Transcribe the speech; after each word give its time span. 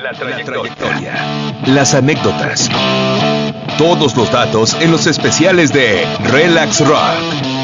la 0.00 0.12
trayectoria, 0.12 1.14
las 1.66 1.94
anécdotas, 1.94 2.70
todos 3.76 4.16
los 4.16 4.32
datos 4.32 4.74
en 4.80 4.90
los 4.90 5.06
especiales 5.06 5.72
de 5.72 6.06
Relax 6.30 6.80
Rock. 6.86 7.59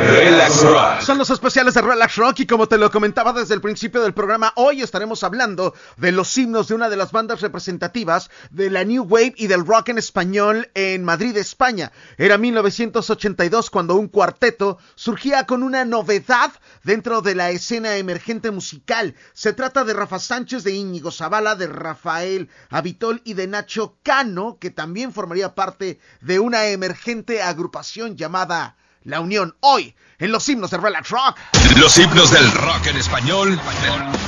Relax 0.00 0.62
Rock. 0.62 1.00
Son 1.02 1.18
los 1.18 1.28
especiales 1.28 1.74
de 1.74 1.82
Relax 1.82 2.16
Rock 2.16 2.40
y 2.40 2.46
como 2.46 2.66
te 2.66 2.78
lo 2.78 2.90
comentaba 2.90 3.34
desde 3.34 3.54
el 3.54 3.60
principio 3.60 4.00
del 4.00 4.14
programa, 4.14 4.52
hoy 4.56 4.80
estaremos 4.80 5.22
hablando 5.22 5.74
de 5.98 6.10
los 6.10 6.36
himnos 6.38 6.68
de 6.68 6.74
una 6.74 6.88
de 6.88 6.96
las 6.96 7.12
bandas 7.12 7.42
representativas 7.42 8.30
de 8.50 8.70
la 8.70 8.84
New 8.84 9.04
Wave 9.04 9.34
y 9.36 9.46
del 9.46 9.66
rock 9.66 9.90
en 9.90 9.98
español 9.98 10.70
en 10.74 11.04
Madrid, 11.04 11.36
España. 11.36 11.92
Era 12.16 12.38
1982 12.38 13.68
cuando 13.68 13.96
un 13.96 14.08
cuarteto 14.08 14.78
surgía 14.94 15.44
con 15.44 15.62
una 15.62 15.84
novedad 15.84 16.50
dentro 16.82 17.20
de 17.20 17.34
la 17.34 17.50
escena 17.50 17.96
emergente 17.96 18.50
musical. 18.50 19.14
Se 19.34 19.52
trata 19.52 19.84
de 19.84 19.92
Rafa 19.92 20.18
Sánchez, 20.18 20.64
de 20.64 20.72
Íñigo 20.72 21.10
Zavala, 21.10 21.56
de 21.56 21.66
Rafael 21.66 22.48
Avitol 22.70 23.20
y 23.24 23.34
de 23.34 23.46
Nacho 23.46 23.98
Cano, 24.02 24.56
que 24.58 24.70
también 24.70 25.12
formaría 25.12 25.54
parte 25.54 26.00
de 26.22 26.40
una 26.40 26.66
emergente 26.66 27.42
agrupación 27.42 28.16
llamada 28.16 28.76
la 29.04 29.20
unión 29.20 29.56
hoy 29.60 29.94
en 30.18 30.32
los 30.32 30.48
himnos 30.48 30.70
de 30.70 30.78
Relax 30.78 31.10
Rock. 31.10 31.38
Los 31.76 31.96
himnos 31.98 32.30
del 32.30 32.50
rock 32.52 32.86
en 32.86 32.96
español 32.96 33.60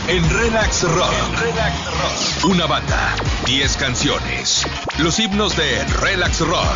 en 0.09 0.31
Relax 0.31 0.83
Rock. 0.85 2.45
Una 2.45 2.67
banda, 2.67 3.15
10 3.47 3.77
canciones. 3.77 4.67
Los 4.99 5.19
himnos 5.19 5.57
de 5.57 5.85
Relax 6.01 6.41
Rock 6.41 6.67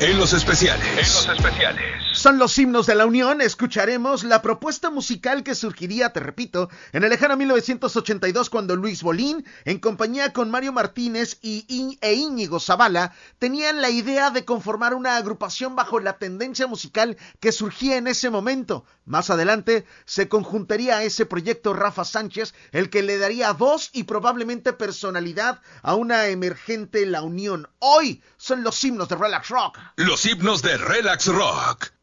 en 0.00 0.18
los 0.18 0.32
especiales. 0.32 0.86
En 0.88 0.96
los 0.96 1.28
especiales. 1.28 2.03
Son 2.14 2.38
los 2.38 2.56
himnos 2.58 2.86
de 2.86 2.94
la 2.94 3.06
Unión. 3.06 3.40
Escucharemos 3.40 4.22
la 4.22 4.40
propuesta 4.40 4.88
musical 4.88 5.42
que 5.42 5.56
surgiría, 5.56 6.12
te 6.12 6.20
repito, 6.20 6.70
en 6.92 7.02
el 7.02 7.10
lejano 7.10 7.36
1982 7.36 8.50
cuando 8.50 8.76
Luis 8.76 9.02
Bolín, 9.02 9.44
en 9.64 9.80
compañía 9.80 10.32
con 10.32 10.48
Mario 10.48 10.72
Martínez 10.72 11.38
y 11.42 11.98
e 12.00 12.14
Íñigo 12.14 12.60
Zavala, 12.60 13.12
tenían 13.40 13.82
la 13.82 13.90
idea 13.90 14.30
de 14.30 14.44
conformar 14.44 14.94
una 14.94 15.16
agrupación 15.16 15.74
bajo 15.74 15.98
la 15.98 16.18
tendencia 16.18 16.68
musical 16.68 17.16
que 17.40 17.50
surgía 17.50 17.96
en 17.96 18.06
ese 18.06 18.30
momento. 18.30 18.84
Más 19.04 19.28
adelante 19.28 19.84
se 20.04 20.28
conjuntaría 20.28 20.98
a 20.98 21.02
ese 21.02 21.26
proyecto 21.26 21.74
Rafa 21.74 22.04
Sánchez, 22.04 22.54
el 22.70 22.90
que 22.90 23.02
le 23.02 23.18
daría 23.18 23.52
voz 23.52 23.90
y 23.92 24.04
probablemente 24.04 24.72
personalidad 24.72 25.60
a 25.82 25.96
una 25.96 26.28
emergente 26.28 27.06
La 27.06 27.22
Unión. 27.22 27.68
Hoy 27.80 28.22
son 28.36 28.62
los 28.62 28.82
himnos 28.84 29.08
de 29.08 29.16
Relax 29.16 29.48
Rock. 29.48 29.78
Los 29.96 30.24
himnos 30.24 30.62
de 30.62 30.78
Relax 30.78 31.26
Rock. 31.26 31.94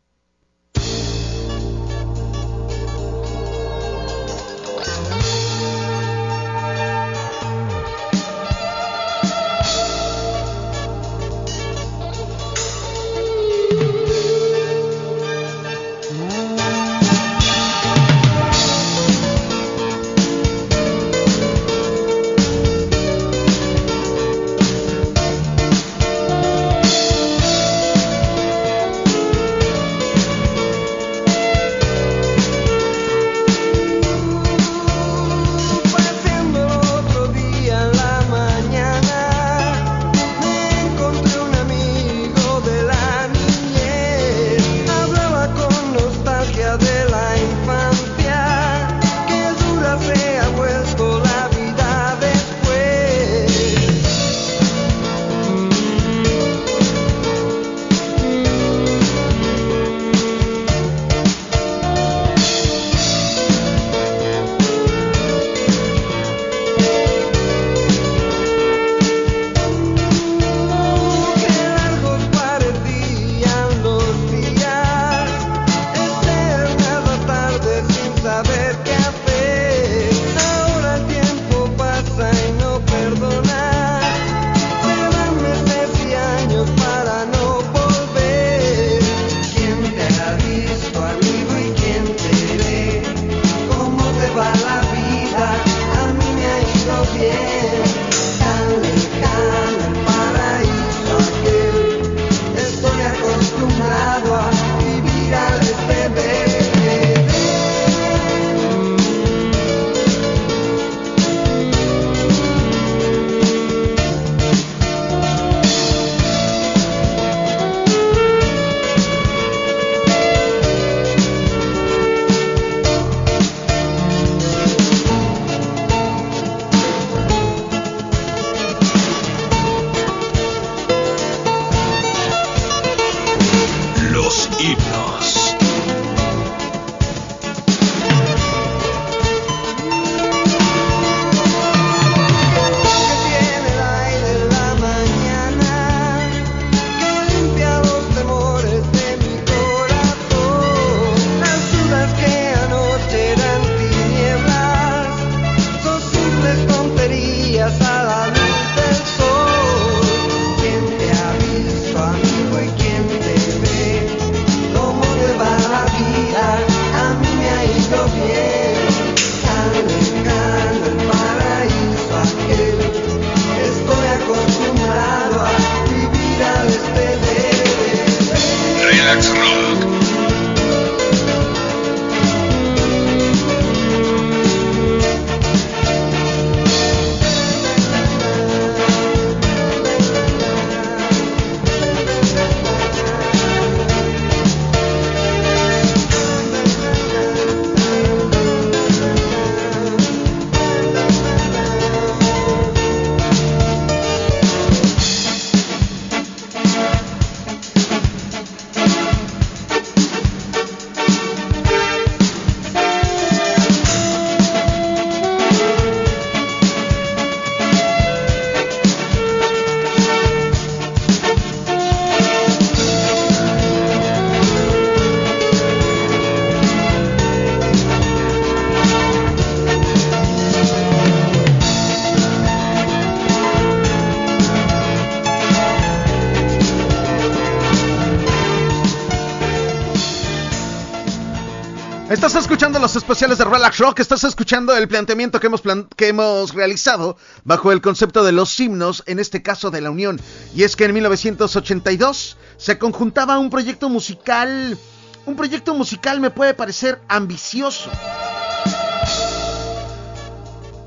Escuchando 242.51 242.79
los 242.79 242.97
especiales 242.97 243.37
de 243.37 243.45
Relax 243.45 243.77
Rock, 243.77 244.01
estás 244.01 244.25
escuchando 244.25 244.75
el 244.75 244.89
planteamiento 244.89 245.39
que 245.39 245.47
hemos, 245.47 245.61
que 245.95 246.09
hemos 246.09 246.53
realizado 246.53 247.15
bajo 247.45 247.71
el 247.71 247.79
concepto 247.79 248.25
de 248.25 248.33
los 248.33 248.59
himnos, 248.59 249.03
en 249.05 249.19
este 249.19 249.41
caso 249.41 249.71
de 249.71 249.79
la 249.79 249.89
Unión. 249.89 250.19
Y 250.53 250.63
es 250.63 250.75
que 250.75 250.83
en 250.83 250.93
1982 250.93 252.35
se 252.57 252.77
conjuntaba 252.77 253.39
un 253.39 253.49
proyecto 253.49 253.87
musical, 253.87 254.77
un 255.25 255.35
proyecto 255.37 255.73
musical 255.75 256.19
me 256.19 256.29
puede 256.29 256.53
parecer 256.53 256.99
ambicioso. 257.07 257.89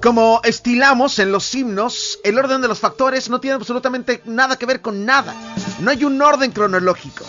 Como 0.03 0.43
estilamos 0.45 1.19
en 1.19 1.33
los 1.33 1.55
himnos, 1.55 2.19
el 2.25 2.39
orden 2.39 2.61
de 2.61 2.69
los 2.69 2.79
factores 2.79 3.31
no 3.31 3.41
tiene 3.41 3.55
absolutamente 3.55 4.21
nada 4.27 4.59
que 4.59 4.67
ver 4.67 4.83
con 4.83 5.07
nada. 5.07 5.35
No 5.81 5.91
hay 5.91 6.05
un 6.05 6.21
orden 6.21 6.53
cronológico. 6.53 7.25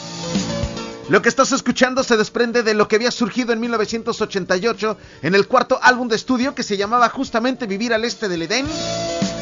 Lo 1.08 1.22
que 1.22 1.30
estás 1.30 1.52
escuchando 1.52 2.04
se 2.04 2.18
desprende 2.18 2.64
de 2.64 2.74
lo 2.74 2.88
que 2.88 2.96
había 2.96 3.12
surgido 3.12 3.54
en 3.54 3.60
1988 3.60 4.98
en 5.22 5.36
el 5.36 5.48
cuarto 5.48 5.80
álbum 5.82 6.08
de 6.08 6.16
estudio 6.16 6.56
que 6.56 6.64
se 6.64 6.78
llamaba 6.78 7.10
justamente 7.10 7.68
Vivir 7.68 7.94
al 7.94 8.06
Este 8.06 8.28
del 8.28 8.42
Edén. 8.42 8.66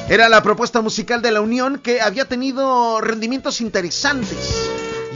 Era 0.09 0.27
la 0.27 0.43
propuesta 0.43 0.81
musical 0.81 1.21
de 1.21 1.31
la 1.31 1.39
Unión 1.39 1.79
que 1.79 2.01
había 2.01 2.25
tenido 2.25 2.99
rendimientos 2.99 3.61
interesantes. 3.61 4.37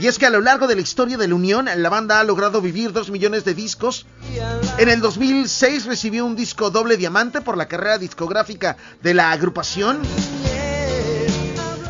Y 0.00 0.06
es 0.06 0.18
que 0.18 0.24
a 0.24 0.30
lo 0.30 0.40
largo 0.40 0.66
de 0.66 0.76
la 0.76 0.80
historia 0.80 1.18
de 1.18 1.28
la 1.28 1.34
Unión, 1.34 1.68
la 1.76 1.88
banda 1.90 2.18
ha 2.18 2.24
logrado 2.24 2.62
vivir 2.62 2.92
2 2.92 3.10
millones 3.10 3.44
de 3.44 3.52
discos. 3.52 4.06
En 4.78 4.88
el 4.88 5.02
2006 5.02 5.84
recibió 5.84 6.24
un 6.24 6.34
disco 6.34 6.70
doble 6.70 6.96
diamante 6.96 7.42
por 7.42 7.58
la 7.58 7.68
carrera 7.68 7.98
discográfica 7.98 8.78
de 9.02 9.12
la 9.12 9.32
agrupación. 9.32 9.98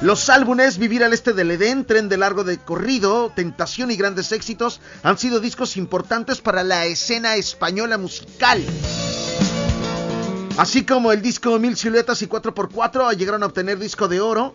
Los 0.00 0.28
álbumes 0.28 0.78
Vivir 0.78 1.02
al 1.02 1.12
Este 1.12 1.32
del 1.32 1.50
Edén, 1.50 1.84
Tren 1.84 2.08
de 2.08 2.16
Largo 2.16 2.44
de 2.44 2.58
Corrido, 2.58 3.32
Tentación 3.34 3.90
y 3.90 3.96
Grandes 3.96 4.30
Éxitos 4.30 4.80
han 5.02 5.18
sido 5.18 5.40
discos 5.40 5.76
importantes 5.76 6.40
para 6.40 6.62
la 6.62 6.86
escena 6.86 7.34
española 7.34 7.98
musical. 7.98 8.64
Así 10.56 10.84
como 10.84 11.10
el 11.10 11.20
disco 11.20 11.58
Mil 11.58 11.76
Siluetas 11.76 12.22
y 12.22 12.28
4x4 12.28 13.16
llegaron 13.16 13.42
a 13.42 13.46
obtener 13.46 13.80
disco 13.80 14.06
de 14.06 14.20
oro. 14.20 14.54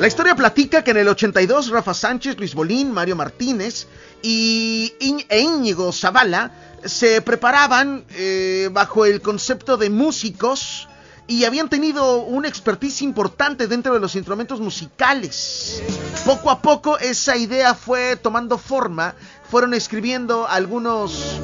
La 0.00 0.06
historia 0.06 0.34
platica 0.34 0.82
que 0.82 0.92
en 0.92 0.98
el 0.98 1.08
82 1.08 1.68
Rafa 1.68 1.92
Sánchez, 1.92 2.38
Luis 2.38 2.54
Bolín, 2.54 2.90
Mario 2.90 3.16
Martínez 3.16 3.86
y 4.22 4.94
e 5.00 5.40
Íñigo 5.40 5.92
Zavala 5.92 6.65
se 6.86 7.20
preparaban 7.22 8.04
eh, 8.10 8.68
bajo 8.72 9.04
el 9.04 9.20
concepto 9.20 9.76
de 9.76 9.90
músicos 9.90 10.88
y 11.28 11.44
habían 11.44 11.68
tenido 11.68 12.22
una 12.22 12.48
expertise 12.48 13.02
importante 13.02 13.66
dentro 13.66 13.92
de 13.94 14.00
los 14.00 14.14
instrumentos 14.14 14.60
musicales. 14.60 15.82
Poco 16.24 16.50
a 16.50 16.62
poco 16.62 16.98
esa 16.98 17.36
idea 17.36 17.74
fue 17.74 18.16
tomando 18.16 18.58
forma, 18.58 19.14
fueron 19.50 19.74
escribiendo 19.74 20.46
algunos 20.46 21.40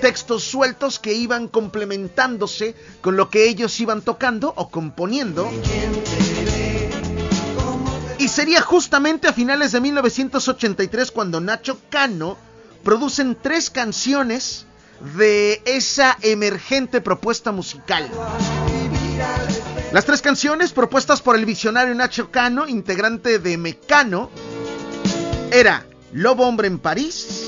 textos 0.00 0.44
sueltos 0.44 0.98
que 0.98 1.12
iban 1.12 1.48
complementándose 1.48 2.74
con 3.00 3.16
lo 3.16 3.30
que 3.30 3.48
ellos 3.48 3.78
iban 3.80 4.02
tocando 4.02 4.52
o 4.56 4.70
componiendo. 4.70 5.50
Y 8.18 8.28
sería 8.28 8.62
justamente 8.62 9.28
a 9.28 9.32
finales 9.32 9.72
de 9.72 9.80
1983 9.80 11.10
cuando 11.10 11.40
Nacho 11.40 11.78
Cano 11.90 12.38
producen 12.82 13.36
tres 13.40 13.68
canciones 13.68 14.66
de 15.00 15.62
esa 15.64 16.16
emergente 16.22 17.00
propuesta 17.00 17.52
musical. 17.52 18.10
Las 19.92 20.04
tres 20.04 20.20
canciones 20.20 20.72
propuestas 20.72 21.22
por 21.22 21.36
el 21.36 21.46
visionario 21.46 21.94
Nacho 21.94 22.30
Cano, 22.30 22.66
integrante 22.66 23.38
de 23.38 23.56
Mecano, 23.56 24.30
era 25.50 25.86
Lobo 26.12 26.46
Hombre 26.46 26.68
en 26.68 26.78
París, 26.78 27.46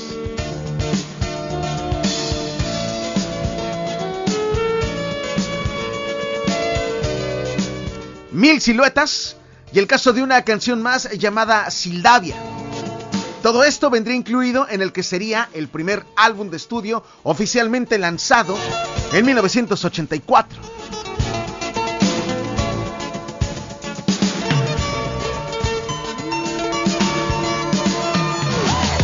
Mil 8.31 8.61
Siluetas 8.61 9.35
y 9.73 9.79
el 9.79 9.87
caso 9.87 10.13
de 10.13 10.23
una 10.23 10.43
canción 10.43 10.81
más 10.81 11.09
llamada 11.11 11.69
Sildavia. 11.69 12.35
Todo 13.41 13.63
esto 13.63 13.89
vendría 13.89 14.17
incluido 14.17 14.67
en 14.69 14.81
el 14.81 14.91
que 14.91 15.01
sería 15.01 15.49
el 15.53 15.69
primer 15.69 16.05
álbum 16.17 16.49
de 16.49 16.57
estudio 16.57 17.03
oficialmente 17.23 17.97
lanzado 17.97 18.57
en 19.13 19.25
1984. 19.25 20.59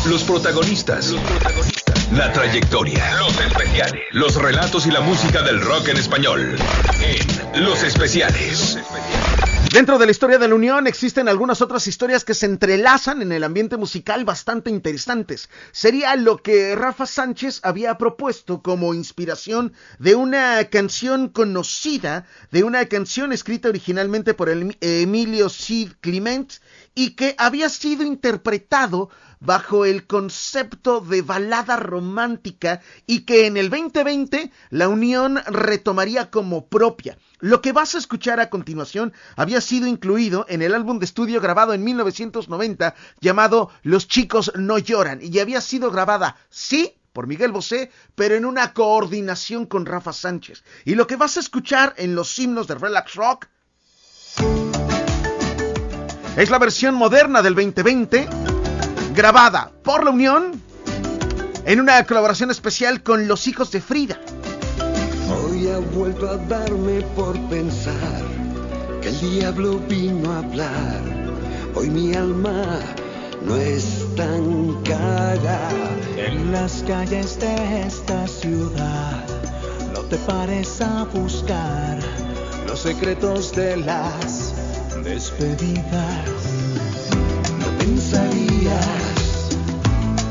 Los 0.06 0.24
protagonistas. 0.24 1.08
Los 1.08 1.22
protagonistas. 1.22 2.12
La 2.12 2.32
trayectoria. 2.32 3.16
Los 3.18 3.40
especiales. 3.40 4.02
Los 4.12 4.36
relatos 4.36 4.86
y 4.86 4.92
la 4.92 5.02
música 5.02 5.42
del 5.42 5.62
rock 5.62 5.88
en 5.88 5.98
español. 5.98 6.58
En 7.02 7.64
Los 7.64 7.84
Especiales. 7.84 8.78
Dentro 9.76 9.98
de 9.98 10.06
la 10.06 10.14
historia 10.14 10.38
de 10.38 10.48
la 10.48 10.56
Unión 10.56 10.88
existen 10.88 11.28
algunas 11.28 11.62
otras 11.62 11.86
historias 11.88 12.24
que 12.24 12.34
se 12.34 12.46
entrelazan 12.46 13.22
en 13.22 13.34
el 13.34 13.44
ambiente 13.44 13.76
musical 13.76 14.24
bastante 14.24 14.70
interesantes. 14.70 15.50
Sería 15.74 16.16
lo 16.16 16.38
que 16.38 16.78
Rafa 16.78 17.06
Sánchez 17.06 17.60
había 17.62 17.98
propuesto 17.98 18.62
como 18.62 18.94
inspiración 18.94 19.74
de 20.00 20.16
una 20.16 20.64
canción 20.70 21.28
conocida, 21.28 22.26
de 22.52 22.64
una 22.64 22.86
canción 22.86 23.34
escrita 23.34 23.68
originalmente 23.68 24.34
por 24.34 24.48
Emilio 24.48 25.50
Cid 25.50 25.92
Clement 26.00 26.54
y 26.94 27.18
que 27.18 27.36
había 27.38 27.68
sido 27.68 28.04
interpretado 28.04 29.10
bajo 29.46 29.86
el 29.86 30.08
concepto 30.08 31.02
de 31.02 31.22
balada 31.22 31.78
romántica 31.78 32.82
y 33.06 33.22
que 33.22 33.46
en 33.46 33.58
el 33.58 33.70
2020 33.70 34.52
la 34.72 34.90
Unión 34.90 35.40
retomaría 35.48 36.32
como 36.32 36.68
propia. 36.68 37.18
Lo 37.40 37.62
que 37.62 37.72
vas 37.72 37.96
a 37.96 37.98
escuchar 37.98 38.40
a 38.40 38.50
continuación 38.50 39.14
había 39.36 39.62
sido 39.62 39.88
incluido 39.88 40.46
en 40.50 40.62
el 40.62 40.74
álbum 40.74 41.00
de 41.00 41.06
estudio 41.06 41.42
grabado 41.42 41.74
en 41.74 41.84
1990 41.84 42.96
llamado 43.22 43.70
Los 43.84 44.08
chicos 44.08 44.52
no 44.56 44.78
lloran 44.78 45.20
y 45.22 45.40
había 45.40 45.62
sido 45.62 45.92
grabada, 45.92 46.38
sí, 46.50 46.96
por 47.14 47.28
Miguel 47.28 47.52
Bosé, 47.52 47.92
pero 48.16 48.36
en 48.36 48.46
una 48.46 48.74
coordinación 48.74 49.66
con 49.66 49.86
Rafa 49.86 50.12
Sánchez. 50.12 50.64
Y 50.84 50.96
lo 50.96 51.08
que 51.08 51.16
vas 51.16 51.38
a 51.38 51.40
escuchar 51.40 51.94
en 51.98 52.14
los 52.14 52.38
himnos 52.38 52.68
de 52.68 52.76
Relax 52.76 53.16
Rock 53.16 53.48
es 56.38 56.50
la 56.50 56.60
versión 56.60 56.96
moderna 56.96 57.42
del 57.42 57.56
2020, 57.56 58.28
grabada 59.16 59.72
por 59.82 60.04
la 60.04 60.12
Unión 60.12 60.62
en 61.66 61.80
una 61.80 62.04
colaboración 62.06 62.52
especial 62.52 63.02
con 63.02 63.28
Los 63.28 63.48
Hijos 63.48 63.72
de 63.72 63.82
Frida. 63.82 64.20
Hoy 65.30 65.70
ha 65.70 65.80
vuelto 65.80 66.30
a 66.30 66.38
darme 66.38 67.02
por 67.16 67.40
pensar 67.48 68.22
que 69.02 69.10
el 69.10 69.20
diablo 69.20 69.80
vino 69.88 70.32
a 70.32 70.40
hablar. 70.40 71.02
Hoy 71.76 71.90
mi 71.90 72.14
alma 72.14 72.80
no 73.42 73.56
es 73.56 74.06
tan 74.16 74.84
cara. 74.84 75.70
En 76.18 76.52
las 76.52 76.84
calles 76.84 77.40
de 77.40 77.82
esta 77.88 78.28
ciudad 78.28 79.26
no 79.94 80.02
te 80.02 80.18
pares 80.18 80.82
a 80.82 81.06
buscar 81.06 82.00
los 82.68 82.80
secretos 82.82 83.56
de 83.56 83.78
las 83.78 84.54
despedidas. 85.04 86.26
No 87.60 87.78
pensarías 88.66 89.50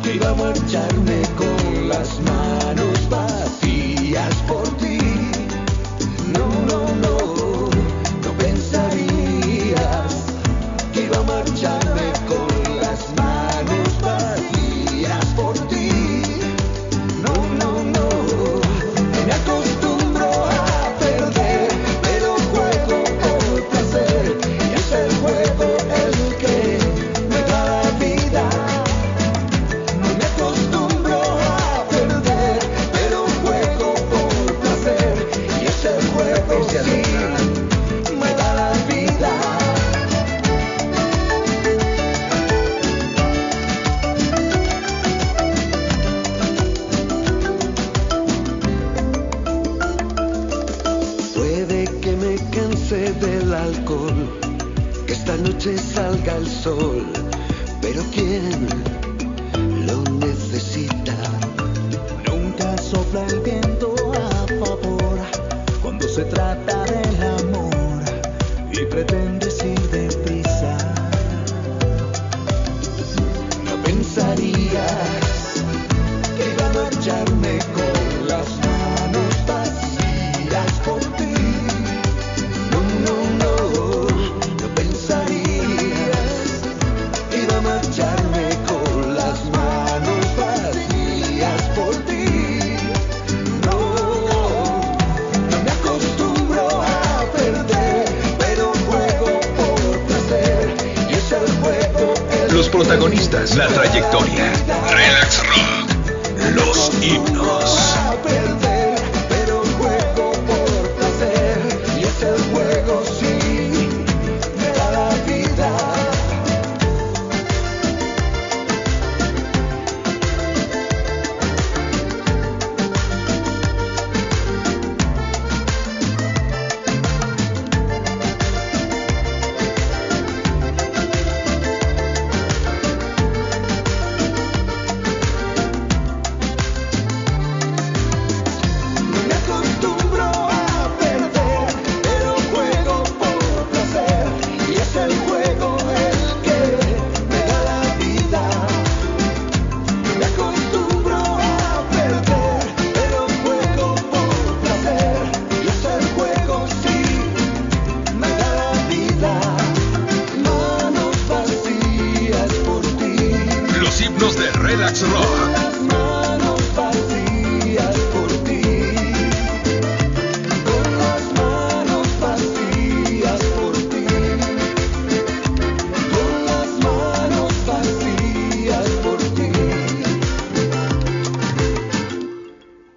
que 0.03 0.17
iba 0.17 0.31
a 0.31 0.35
marcharme 0.35 1.23
con 1.37 1.89
las 1.89 2.21
manos 2.21 3.09
vacías 3.09 4.35
por 4.49 4.69
ti. 4.79 4.99
No, 6.33 6.74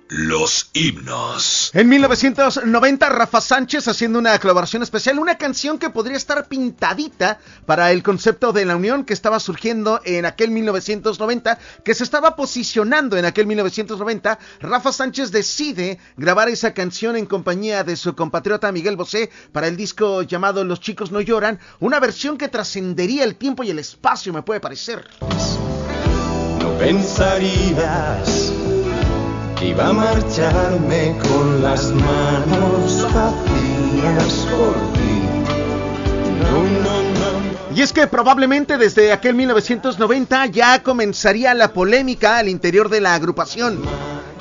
Los 0.10 0.70
himnos. 0.74 1.72
En 1.74 1.90
1990, 1.90 3.10
Rafa 3.10 3.42
Sánchez 3.42 3.90
haciendo 3.90 4.20
una 4.20 4.40
colaboración 4.40 4.82
especial, 4.82 5.20
una 5.20 5.38
canción 5.38 5.78
que 5.78 5.90
podría 5.90 6.16
estar 6.16 6.48
pintadita 6.48 7.40
para 7.66 7.92
el 7.92 8.04
concepto 8.04 8.54
de 8.54 8.64
la 8.64 8.78
unión 8.78 9.04
que 9.04 9.14
estaba 9.14 9.40
surgiendo 9.42 10.00
en 10.06 10.26
aquel 10.26 10.52
1990, 10.52 11.60
que 11.84 11.94
se 11.94 12.06
estaba 12.06 12.38
posicionando 12.38 13.18
en 13.18 13.26
aquel 13.26 13.48
1990. 13.48 14.40
Rafa 14.62 14.94
Sánchez 14.94 15.32
decide 15.32 16.00
grabar 16.16 16.48
esa 16.48 16.74
canción 16.74 17.18
en 17.18 17.26
compañía 17.26 17.84
de 17.84 17.98
su 17.98 18.16
compatriota 18.16 18.72
Miguel 18.72 18.96
Bosé 18.96 19.30
para 19.52 19.68
el 19.68 19.76
disco 19.76 20.22
llamado 20.22 20.64
Los 20.64 20.80
chicos 20.80 21.12
no 21.12 21.20
lloran, 21.20 21.60
una 21.80 22.00
versión 22.00 22.38
que 22.38 22.48
trascendería 22.48 23.26
el 23.26 23.36
tiempo 23.36 23.64
y 23.64 23.72
el 23.72 23.80
espacio, 23.80 24.32
me 24.32 24.42
puede 24.42 24.62
parecer. 24.62 25.06
No 26.62 26.78
pensarías 26.78 28.54
iba 29.62 29.88
a 29.88 29.94
marcharme 29.94 31.16
con 31.22 31.62
las 31.62 31.92
manos 31.92 33.04
vacías 33.14 34.48
por 34.52 34.94
ti. 34.94 35.18
Y 37.76 37.82
es 37.84 37.94
que 37.94 38.08
probablemente 38.08 38.78
desde 38.80 39.12
aquel 39.12 39.36
1990 39.36 40.48
ya 40.48 40.82
comenzaría 40.82 41.54
la 41.54 41.74
polémica 41.74 42.38
al 42.38 42.50
interior 42.50 42.90
de 42.90 43.02
la 43.02 43.14
agrupación. 43.14 43.84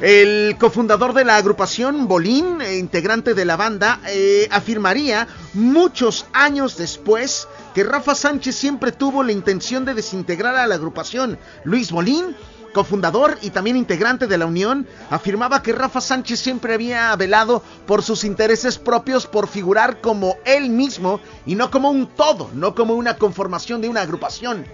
El 0.00 0.56
cofundador 0.58 1.12
de 1.12 1.24
la 1.24 1.36
agrupación, 1.36 2.08
Bolín, 2.08 2.60
eh, 2.60 2.76
integrante 2.76 3.34
de 3.34 3.44
la 3.44 3.56
banda, 3.56 4.00
eh, 4.08 4.48
afirmaría 4.50 5.26
muchos 5.54 6.26
años 6.32 6.76
después 6.76 7.48
que 7.74 7.84
Rafa 7.84 8.14
Sánchez 8.14 8.56
siempre 8.56 8.92
tuvo 8.92 9.22
la 9.22 9.32
intención 9.32 9.84
de 9.84 9.94
desintegrar 9.94 10.56
a 10.56 10.66
la 10.66 10.74
agrupación. 10.74 11.38
Luis 11.64 11.92
Bolín, 11.92 12.36
cofundador 12.76 13.38
y 13.40 13.48
también 13.48 13.74
integrante 13.78 14.26
de 14.26 14.36
la 14.36 14.44
Unión, 14.44 14.86
afirmaba 15.08 15.62
que 15.62 15.72
Rafa 15.72 16.02
Sánchez 16.02 16.38
siempre 16.40 16.74
había 16.74 17.16
velado 17.16 17.62
por 17.86 18.02
sus 18.02 18.22
intereses 18.22 18.76
propios 18.76 19.26
por 19.26 19.48
figurar 19.48 20.02
como 20.02 20.36
él 20.44 20.68
mismo 20.68 21.18
y 21.46 21.54
no 21.54 21.70
como 21.70 21.90
un 21.90 22.06
todo, 22.06 22.50
no 22.52 22.74
como 22.74 22.92
una 22.92 23.16
conformación 23.16 23.80
de 23.80 23.88
una 23.88 24.02
agrupación. 24.02 24.66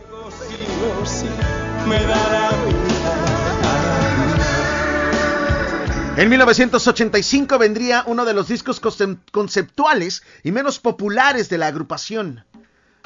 En 6.17 6.29
1985 6.29 7.57
vendría 7.59 8.03
uno 8.07 8.25
de 8.25 8.35
los 8.35 8.49
discos 8.49 8.83
concep- 8.83 9.21
conceptuales 9.31 10.25
y 10.43 10.51
menos 10.51 10.81
populares 10.81 11.49
de 11.49 11.59
la 11.59 11.69
agrupación. 11.69 12.45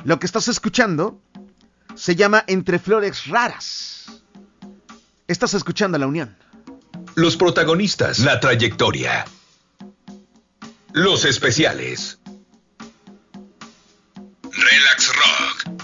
Lo 0.04 0.18
que 0.18 0.26
estás 0.26 0.48
escuchando 0.48 1.20
se 1.94 2.16
llama 2.16 2.44
Entre 2.46 2.78
Flores 2.78 3.26
Raras. 3.26 4.06
Estás 5.28 5.54
escuchando 5.54 5.98
la 5.98 6.06
Unión. 6.06 6.36
Los 7.16 7.36
protagonistas, 7.36 8.20
la 8.20 8.38
trayectoria. 8.38 9.24
Los 10.92 11.24
especiales. 11.24 12.20
Relax 14.44 15.12
Rock. 15.16 15.80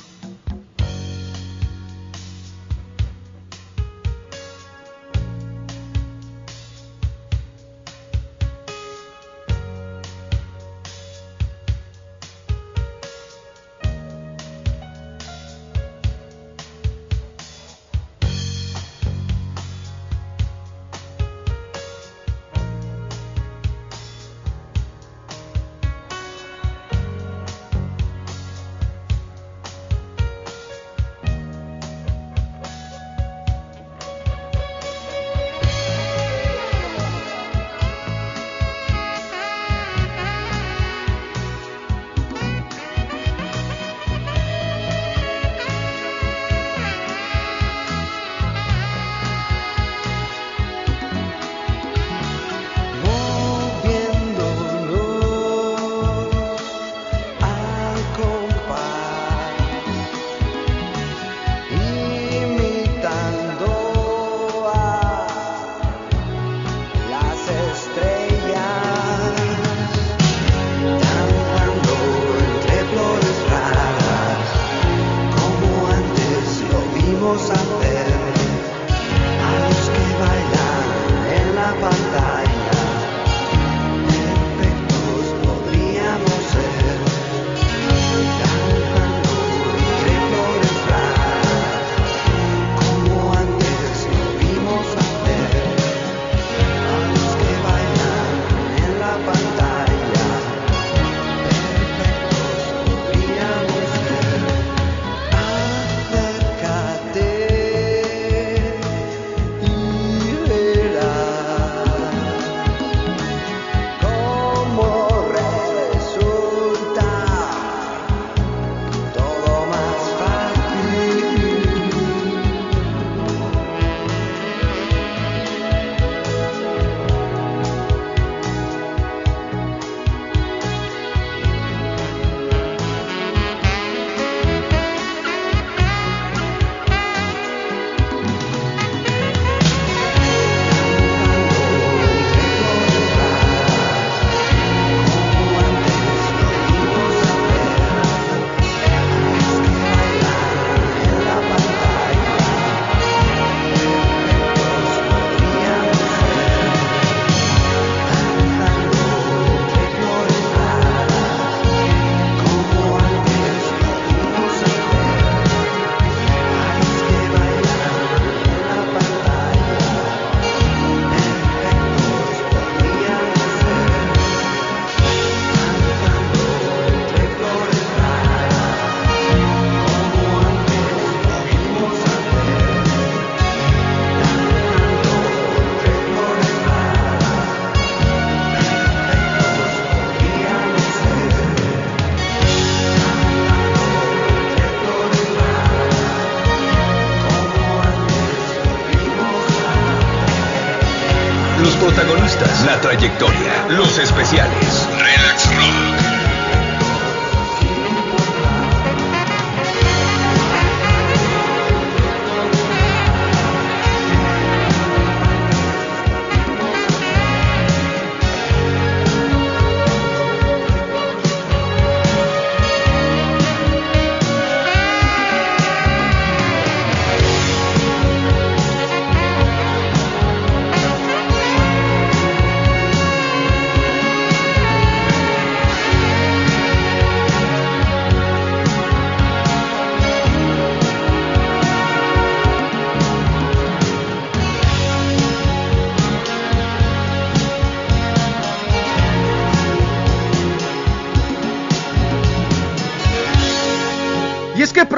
Protagonistas, 201.83 202.65
la 202.65 202.81
trayectoria, 202.81 203.67
los 203.71 203.99
especiales. 203.99 204.89
Relax 204.93 205.49
Rock. 205.57 206.02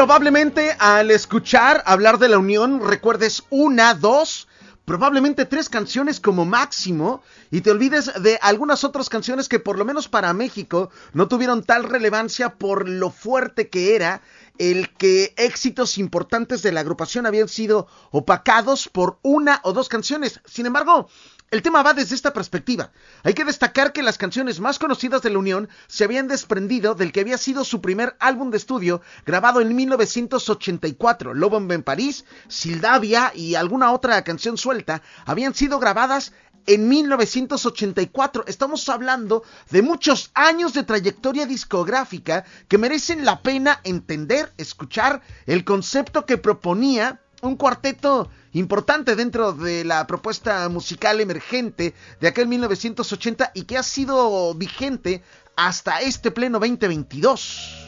Probablemente 0.05 0.77
al 0.81 1.11
escuchar 1.11 1.83
hablar 1.87 2.19
de 2.19 2.29
la 2.29 2.37
unión 2.37 2.87
recuerdes 2.87 3.43
una, 3.49 3.95
dos, 3.95 4.49
probablemente 4.85 5.47
tres 5.47 5.71
canciones 5.71 6.21
como 6.21 6.45
máximo 6.45 7.23
y 7.51 7.63
te 7.63 7.71
olvides 7.71 8.13
de 8.23 8.39
algunas 8.43 8.85
otras 8.85 9.09
canciones 9.09 9.49
que 9.49 9.61
por 9.61 9.79
lo 9.79 9.87
menos 9.87 10.09
para 10.09 10.35
México 10.35 10.91
no 11.15 11.27
tuvieron 11.27 11.63
tal 11.63 11.85
relevancia 11.85 12.57
por 12.57 12.87
lo 12.87 13.11
fuerte 13.11 13.71
que 13.71 13.97
era 13.97 14.21
el 14.59 14.91
que 14.91 15.33
éxitos 15.39 15.97
importantes 15.97 16.61
de 16.61 16.73
la 16.73 16.81
agrupación 16.81 17.25
habían 17.25 17.49
sido 17.49 17.87
opacados 18.11 18.89
por 18.89 19.19
una 19.23 19.61
o 19.65 19.73
dos 19.73 19.89
canciones. 19.89 20.43
Sin 20.45 20.67
embargo, 20.67 21.09
el 21.55 21.63
tema 21.63 21.85
va 21.85 21.95
desde 21.95 22.17
esta 22.17 22.33
perspectiva. 22.33 22.91
Hay 23.23 23.33
que 23.33 23.45
destacar 23.45 23.93
que 23.93 24.03
las 24.03 24.19
canciones 24.19 24.59
más 24.59 24.81
conocidas 24.81 25.23
de 25.23 25.31
la 25.31 25.39
Unión 25.39 25.69
se 25.87 26.03
habían 26.03 26.27
desprendido 26.27 26.97
del 26.97 27.13
que 27.13 27.21
había 27.21 27.39
sido 27.39 27.65
su 27.65 27.81
primer 27.81 28.17
álbum 28.19 28.51
de 28.51 28.57
estudio 28.57 29.03
grabado 29.25 29.61
en 29.61 29.77
1984. 29.77 31.33
Lobo 31.33 31.59
en 31.59 31.83
París, 31.85 32.25
Sildavia 32.49 33.31
y 33.37 33.55
alguna 33.55 33.93
otra 33.93 34.25
canción 34.25 34.59
suelta 34.59 35.03
habían 35.27 35.55
sido 35.55 35.79
grabadas 35.79 36.33
en 36.67 36.89
1984. 36.89 38.47
Estamos 38.49 38.89
hablando 38.89 39.45
de 39.71 39.83
muchos 39.83 40.33
años 40.35 40.73
de 40.73 40.83
trayectoria 40.83 41.47
discográfica 41.47 42.45
que 42.67 42.79
merecen 42.79 43.25
la 43.25 43.43
pena 43.43 43.81
entender, 43.85 44.53
escuchar 44.57 45.23
el 45.47 45.65
concepto 45.65 46.27
que 46.27 46.37
proponía 46.37 47.21
un 47.45 47.57
cuarteto 47.57 48.29
importante 48.53 49.17
dentro 49.17 49.53
de 49.53 49.85
la 49.85 50.07
propuesta 50.07 50.69
musical 50.69 51.21
emergente 51.21 51.95
de 52.21 52.29
aquel 52.29 52.47
1980 52.49 53.53
y 53.55 53.63
que 53.63 53.77
ha 53.77 53.83
sido 53.83 54.55
vigente 54.55 55.23
hasta 55.57 56.01
este 56.01 56.31
pleno 56.31 56.59
2022. 56.59 57.85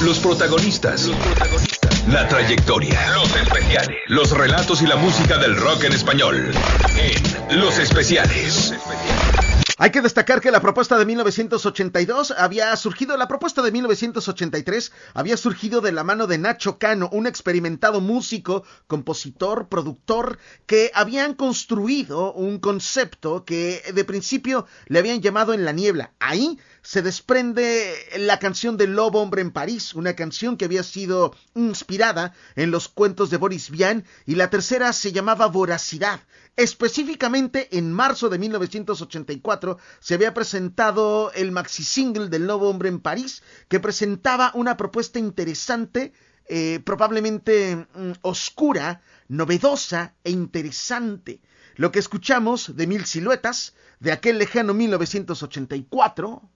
Los 0.00 0.18
protagonistas. 0.20 1.06
Los 1.06 1.16
protagonistas. 1.16 2.08
La 2.08 2.28
trayectoria. 2.28 3.14
Los 3.14 3.34
especiales. 3.34 3.96
Los 4.06 4.30
relatos 4.30 4.80
y 4.82 4.86
la 4.86 4.96
música 4.96 5.38
del 5.38 5.56
rock 5.56 5.84
en 5.84 5.92
español. 5.92 6.52
En 6.96 7.60
Los 7.60 7.78
especiales. 7.78 8.44
Los 8.44 8.70
especiales. 8.70 9.57
Hay 9.80 9.92
que 9.92 10.02
destacar 10.02 10.40
que 10.40 10.50
la 10.50 10.60
propuesta 10.60 10.98
de 10.98 11.06
1982 11.06 12.34
había 12.36 12.74
surgido, 12.74 13.16
la 13.16 13.28
propuesta 13.28 13.62
de 13.62 13.70
1983 13.70 14.90
había 15.14 15.36
surgido 15.36 15.80
de 15.80 15.92
la 15.92 16.02
mano 16.02 16.26
de 16.26 16.36
Nacho 16.36 16.80
Cano, 16.80 17.08
un 17.12 17.28
experimentado 17.28 18.00
músico, 18.00 18.64
compositor, 18.88 19.68
productor, 19.68 20.40
que 20.66 20.90
habían 20.94 21.34
construido 21.34 22.32
un 22.32 22.58
concepto 22.58 23.44
que 23.44 23.80
de 23.94 24.04
principio 24.04 24.66
le 24.86 24.98
habían 24.98 25.20
llamado 25.20 25.54
En 25.54 25.64
la 25.64 25.70
Niebla. 25.70 26.12
Ahí 26.18 26.58
se 26.88 27.02
desprende 27.02 27.94
la 28.16 28.38
canción 28.38 28.78
de 28.78 28.86
Lobo 28.86 29.20
Hombre 29.20 29.42
en 29.42 29.50
París, 29.50 29.94
una 29.94 30.16
canción 30.16 30.56
que 30.56 30.64
había 30.64 30.82
sido 30.82 31.36
inspirada 31.54 32.32
en 32.56 32.70
los 32.70 32.88
cuentos 32.88 33.28
de 33.28 33.36
Boris 33.36 33.68
Vian, 33.68 34.06
y 34.24 34.36
la 34.36 34.48
tercera 34.48 34.94
se 34.94 35.12
llamaba 35.12 35.48
Voracidad. 35.48 36.20
Específicamente 36.56 37.76
en 37.76 37.92
marzo 37.92 38.30
de 38.30 38.38
1984 38.38 39.76
se 40.00 40.14
había 40.14 40.32
presentado 40.32 41.30
el 41.32 41.52
maxi 41.52 41.84
single 41.84 42.30
del 42.30 42.46
Lobo 42.46 42.70
Hombre 42.70 42.88
en 42.88 43.00
París, 43.00 43.42
que 43.68 43.80
presentaba 43.80 44.50
una 44.54 44.78
propuesta 44.78 45.18
interesante, 45.18 46.14
eh, 46.48 46.80
probablemente 46.82 47.76
mm, 47.76 48.12
oscura, 48.22 49.02
novedosa 49.28 50.14
e 50.24 50.30
interesante. 50.30 51.42
Lo 51.76 51.92
que 51.92 51.98
escuchamos 51.98 52.74
de 52.74 52.86
Mil 52.86 53.04
Siluetas, 53.04 53.74
de 54.00 54.10
aquel 54.12 54.38
lejano 54.38 54.72
1984. 54.72 56.50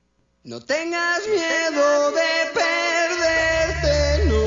No 0.44 0.60
tengas 0.60 1.20
miedo 1.28 2.10
de 2.10 2.20
perderte, 2.52 4.24
no. 4.26 4.42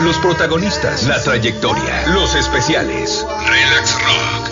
Los 0.00 0.16
protagonistas, 0.18 1.04
la 1.04 1.22
trayectoria, 1.22 2.06
los 2.08 2.34
especiales. 2.34 3.26
Relax 3.46 3.94
Rock. 4.02 4.45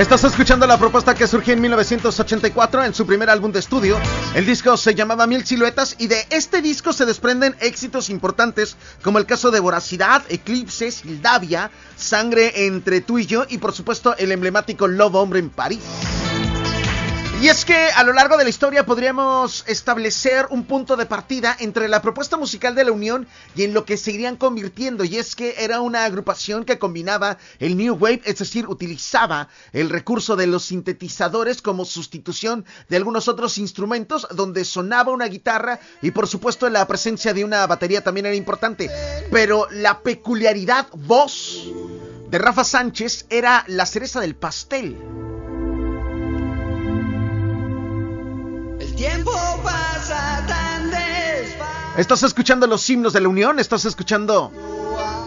Estás 0.00 0.24
escuchando 0.24 0.66
la 0.66 0.78
propuesta 0.78 1.14
que 1.14 1.26
surgió 1.26 1.52
en 1.52 1.60
1984 1.60 2.84
en 2.84 2.94
su 2.94 3.04
primer 3.04 3.28
álbum 3.28 3.52
de 3.52 3.58
estudio. 3.58 3.98
El 4.34 4.46
disco 4.46 4.78
se 4.78 4.94
llamaba 4.94 5.26
Mil 5.26 5.44
Siluetas 5.44 5.94
y 5.98 6.06
de 6.06 6.26
este 6.30 6.62
disco 6.62 6.94
se 6.94 7.04
desprenden 7.04 7.54
éxitos 7.60 8.08
importantes 8.08 8.78
como 9.02 9.18
el 9.18 9.26
caso 9.26 9.50
de 9.50 9.60
Voracidad, 9.60 10.22
Eclipse, 10.30 10.90
Sildavia, 10.90 11.70
Sangre 11.96 12.64
entre 12.64 13.02
tú 13.02 13.18
y 13.18 13.26
yo 13.26 13.44
y 13.46 13.58
por 13.58 13.74
supuesto 13.74 14.16
el 14.16 14.32
emblemático 14.32 14.88
Lobo 14.88 15.20
Hombre 15.20 15.40
en 15.40 15.50
París. 15.50 15.82
Y 17.40 17.48
es 17.48 17.64
que 17.64 17.74
a 17.74 18.04
lo 18.04 18.12
largo 18.12 18.36
de 18.36 18.44
la 18.44 18.50
historia 18.50 18.84
podríamos 18.84 19.64
establecer 19.66 20.46
un 20.50 20.64
punto 20.64 20.94
de 20.98 21.06
partida 21.06 21.56
entre 21.58 21.88
la 21.88 22.02
propuesta 22.02 22.36
musical 22.36 22.74
de 22.74 22.84
la 22.84 22.92
Unión 22.92 23.26
y 23.56 23.62
en 23.62 23.72
lo 23.72 23.86
que 23.86 23.96
se 23.96 24.12
irían 24.12 24.36
convirtiendo. 24.36 25.04
Y 25.04 25.16
es 25.16 25.34
que 25.34 25.54
era 25.56 25.80
una 25.80 26.04
agrupación 26.04 26.66
que 26.66 26.78
combinaba 26.78 27.38
el 27.58 27.78
New 27.78 27.94
Wave, 27.94 28.20
es 28.26 28.36
decir, 28.36 28.66
utilizaba 28.66 29.48
el 29.72 29.88
recurso 29.88 30.36
de 30.36 30.48
los 30.48 30.66
sintetizadores 30.66 31.62
como 31.62 31.86
sustitución 31.86 32.66
de 32.90 32.98
algunos 32.98 33.26
otros 33.26 33.56
instrumentos, 33.56 34.28
donde 34.32 34.66
sonaba 34.66 35.10
una 35.10 35.24
guitarra 35.24 35.80
y 36.02 36.10
por 36.10 36.26
supuesto 36.26 36.68
la 36.68 36.86
presencia 36.86 37.32
de 37.32 37.42
una 37.42 37.66
batería 37.66 38.04
también 38.04 38.26
era 38.26 38.36
importante. 38.36 38.90
Pero 39.30 39.66
la 39.70 40.00
peculiaridad 40.00 40.88
voz 40.92 41.70
de 42.28 42.38
Rafa 42.38 42.64
Sánchez 42.64 43.24
era 43.30 43.64
la 43.66 43.86
cereza 43.86 44.20
del 44.20 44.36
pastel. 44.36 45.29
Tiempo 49.00 49.32
pasa 49.64 50.44
tan 50.46 50.90
Estás 51.96 52.22
escuchando 52.22 52.66
los 52.66 52.88
himnos 52.90 53.14
de 53.14 53.22
la 53.22 53.28
Unión, 53.28 53.58
estás 53.58 53.86
escuchando 53.86 54.52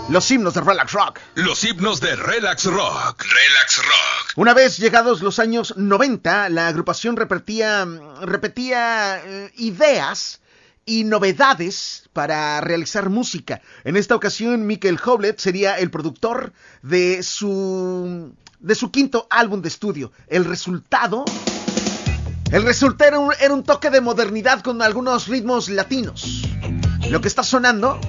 los 0.10 0.30
himnos 0.30 0.54
de 0.54 0.62
Relax 0.62 0.92
Rock. 0.92 1.20
Los 1.34 1.64
himnos 1.64 2.00
de 2.00 2.16
Relax 2.16 2.66
Rock. 2.66 3.24
Relax 3.24 3.78
Rock. 3.78 4.34
Una 4.36 4.54
vez 4.54 4.78
llegados 4.78 5.24
los 5.24 5.40
años 5.40 5.74
90, 5.76 6.50
la 6.50 6.68
agrupación 6.68 7.16
repetía, 7.16 7.88
repetía 8.22 9.20
eh, 9.26 9.52
ideas 9.58 10.42
y 10.86 11.04
novedades 11.04 12.10
para 12.14 12.62
realizar 12.62 13.10
música. 13.10 13.60
En 13.86 13.98
esta 13.98 14.16
ocasión, 14.16 14.68
Michael 14.68 15.00
Hoblet 15.04 15.40
sería 15.40 15.80
el 15.80 15.90
productor 15.90 16.54
de 16.84 17.24
su, 17.24 18.36
de 18.60 18.76
su 18.76 18.92
quinto 18.92 19.26
álbum 19.32 19.64
de 19.64 19.70
estudio. 19.70 20.12
El 20.28 20.46
resultado 20.46 21.26
el 22.54 22.62
resultado 22.62 23.32
era 23.40 23.52
un, 23.52 23.64
toque 23.64 23.90
de 23.90 24.00
modernidad 24.00 24.62
con 24.62 24.84
algunos 24.84 25.28
ritmos 25.28 25.70
latinos. 25.70 26.44
Lo 27.10 27.20
que 27.20 27.28
está 27.28 27.42
sonando, 27.42 28.00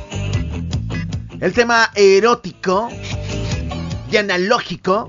el 1.40 1.54
tema 1.54 1.90
erótico 1.94 2.90
y 4.10 4.16
analógico 4.18 5.08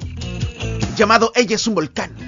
llamado 0.95 1.33
Ella 1.35 1.57
es 1.57 1.67
un 1.67 1.75
volcán. 1.75 2.24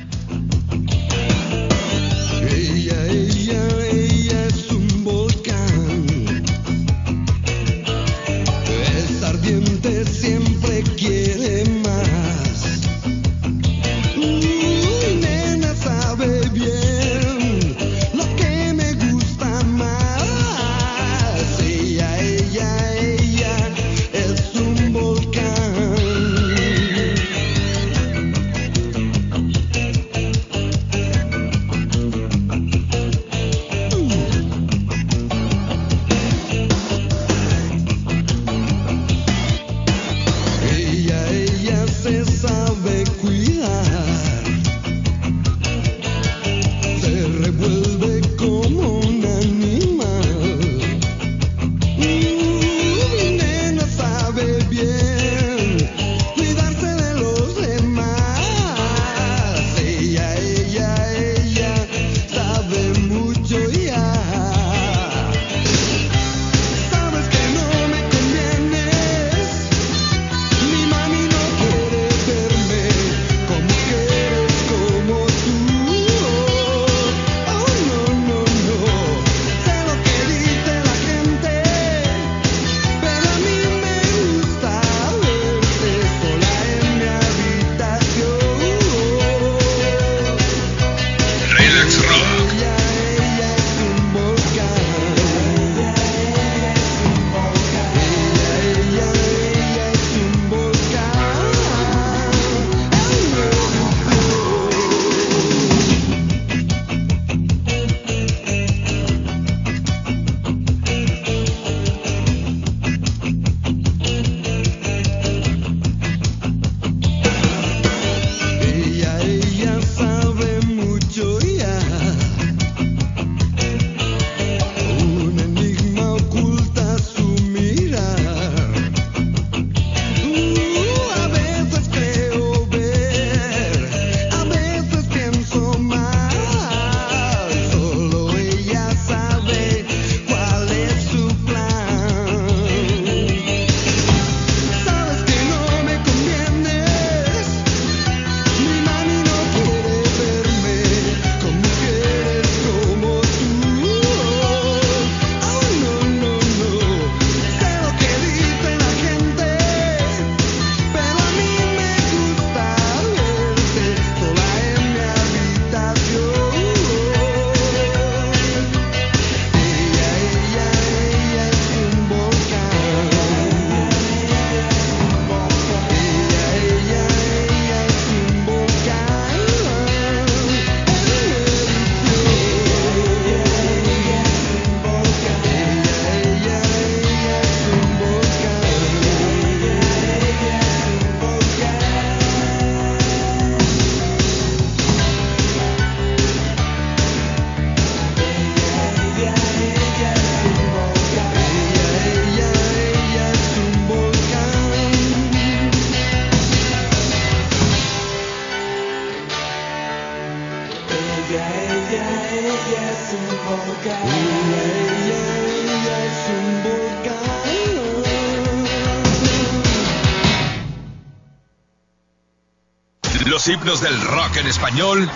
Los 223.47 223.55
himnos 223.55 223.79
del 223.79 224.01
rock 224.01 224.35
en 224.35 224.47
español 224.47 225.09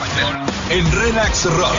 en 0.69 0.89
Relax 0.93 1.43
Rock. 1.53 1.75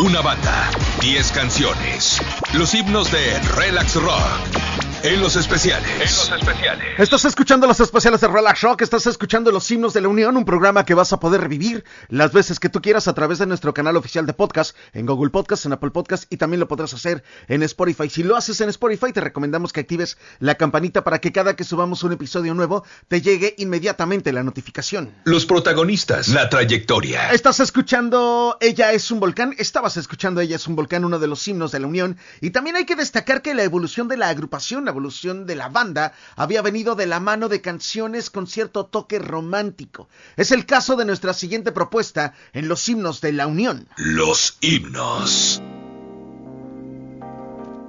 Una 0.00 0.20
banda, 0.20 0.70
10 1.00 1.32
canciones. 1.32 2.20
Los 2.52 2.74
himnos 2.74 3.10
de 3.10 3.40
Relax 3.56 3.94
Rock. 3.94 4.63
En 5.04 5.20
los 5.20 5.36
especiales. 5.36 5.90
En 5.90 6.00
los 6.00 6.32
especiales. 6.32 6.86
Estás 6.98 7.26
escuchando 7.26 7.66
los 7.66 7.78
especiales 7.78 8.22
de 8.22 8.28
Relax 8.28 8.62
Rock, 8.62 8.80
estás 8.80 9.06
escuchando 9.06 9.52
los 9.52 9.70
himnos 9.70 9.92
de 9.92 10.00
la 10.00 10.08
Unión, 10.08 10.34
un 10.38 10.46
programa 10.46 10.86
que 10.86 10.94
vas 10.94 11.12
a 11.12 11.20
poder 11.20 11.42
revivir 11.42 11.84
las 12.08 12.32
veces 12.32 12.58
que 12.58 12.70
tú 12.70 12.80
quieras 12.80 13.06
a 13.06 13.12
través 13.12 13.38
de 13.38 13.44
nuestro 13.44 13.74
canal 13.74 13.98
oficial 13.98 14.24
de 14.24 14.32
podcast, 14.32 14.74
en 14.94 15.04
Google 15.04 15.28
Podcast, 15.28 15.66
en 15.66 15.74
Apple 15.74 15.90
Podcast 15.90 16.24
y 16.32 16.38
también 16.38 16.58
lo 16.58 16.68
podrás 16.68 16.94
hacer 16.94 17.22
en 17.48 17.62
Spotify. 17.64 18.08
Si 18.08 18.22
lo 18.22 18.34
haces 18.34 18.62
en 18.62 18.70
Spotify, 18.70 19.12
te 19.12 19.20
recomendamos 19.20 19.74
que 19.74 19.80
actives 19.80 20.16
la 20.38 20.54
campanita 20.54 21.04
para 21.04 21.18
que 21.18 21.32
cada 21.32 21.54
que 21.54 21.64
subamos 21.64 22.02
un 22.02 22.12
episodio 22.12 22.54
nuevo 22.54 22.82
te 23.06 23.20
llegue 23.20 23.54
inmediatamente 23.58 24.32
la 24.32 24.42
notificación. 24.42 25.14
Los 25.24 25.44
protagonistas, 25.44 26.28
la 26.28 26.48
trayectoria. 26.48 27.30
Estás 27.30 27.60
escuchando 27.60 28.56
Ella 28.58 28.92
es 28.92 29.10
un 29.10 29.20
volcán, 29.20 29.54
estabas 29.58 29.98
escuchando 29.98 30.40
Ella 30.40 30.56
es 30.56 30.66
un 30.66 30.76
volcán, 30.76 31.04
uno 31.04 31.18
de 31.18 31.26
los 31.26 31.46
himnos 31.46 31.72
de 31.72 31.80
la 31.80 31.88
Unión, 31.88 32.16
y 32.40 32.52
también 32.52 32.76
hay 32.76 32.86
que 32.86 32.96
destacar 32.96 33.42
que 33.42 33.52
la 33.52 33.64
evolución 33.64 34.08
de 34.08 34.16
la 34.16 34.30
agrupación, 34.30 34.86
la 34.86 34.93
evolución 34.94 35.46
de 35.46 35.56
la 35.56 35.68
banda 35.68 36.12
había 36.36 36.62
venido 36.62 36.94
de 36.94 37.06
la 37.06 37.20
mano 37.20 37.48
de 37.48 37.60
canciones 37.60 38.30
con 38.30 38.46
cierto 38.46 38.86
toque 38.86 39.18
romántico. 39.18 40.08
Es 40.36 40.52
el 40.52 40.64
caso 40.64 40.96
de 40.96 41.04
nuestra 41.04 41.34
siguiente 41.34 41.72
propuesta 41.72 42.34
en 42.52 42.68
los 42.68 42.88
himnos 42.88 43.20
de 43.20 43.32
la 43.32 43.46
Unión. 43.46 43.88
Los 43.96 44.56
himnos. 44.60 45.60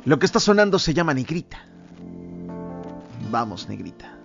Lo 0.04 0.20
que 0.20 0.26
está 0.26 0.40
sonando 0.40 0.80
se 0.80 0.94
llama 0.94 1.14
Negrita. 1.14 1.66
Vamos, 3.32 3.70
Negrita. 3.70 4.18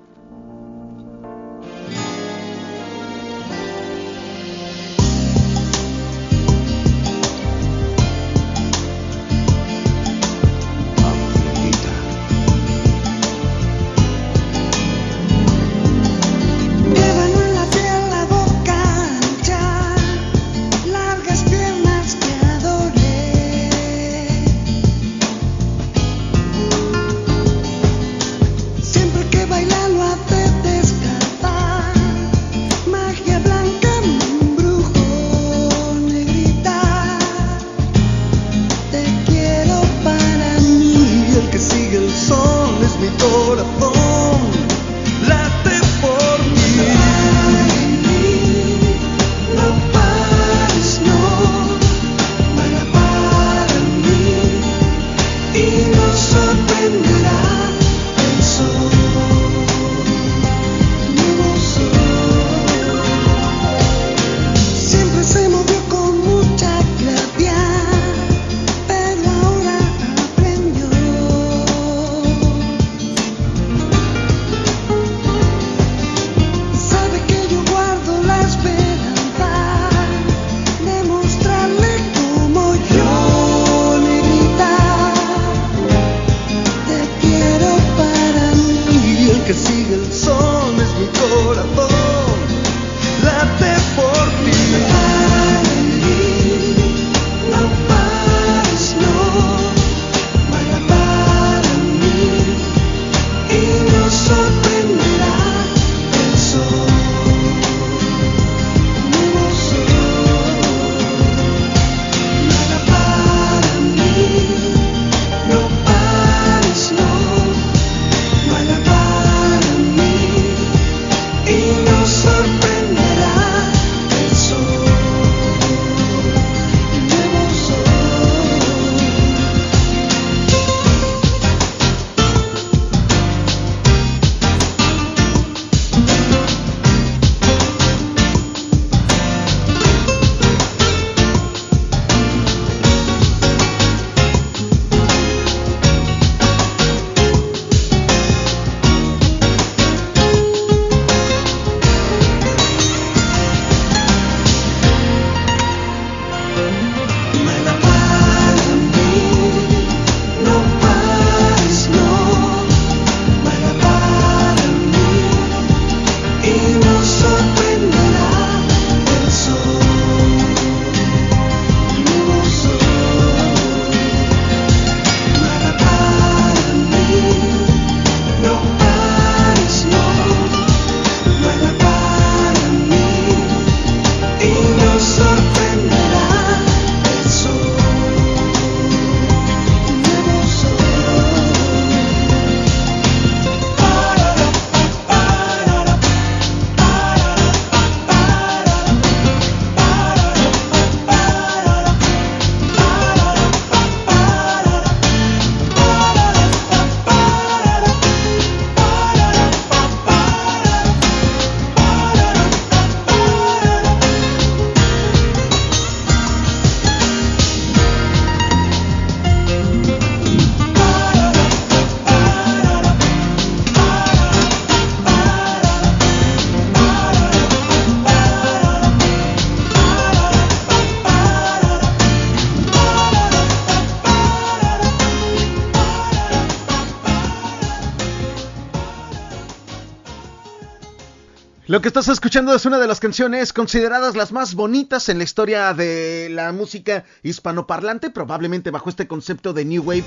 Lo 241.71 241.81
que 241.81 241.87
estás 241.87 242.08
escuchando 242.08 242.52
es 242.52 242.66
una 242.66 242.81
de 242.81 242.88
las 242.88 242.98
canciones 242.98 243.52
consideradas 243.52 244.16
las 244.16 244.33
más 244.33 244.56
bonitas 244.56 245.08
en 245.08 245.18
la 245.18 245.23
historia 245.23 245.73
de 245.73 246.27
la 246.29 246.50
música 246.50 247.04
hispanoparlante, 247.23 248.10
probablemente 248.10 248.73
bajo 248.73 248.90
este 248.90 249.06
concepto 249.06 249.52
de 249.52 249.64
New 249.64 249.85
Wave 249.85 250.02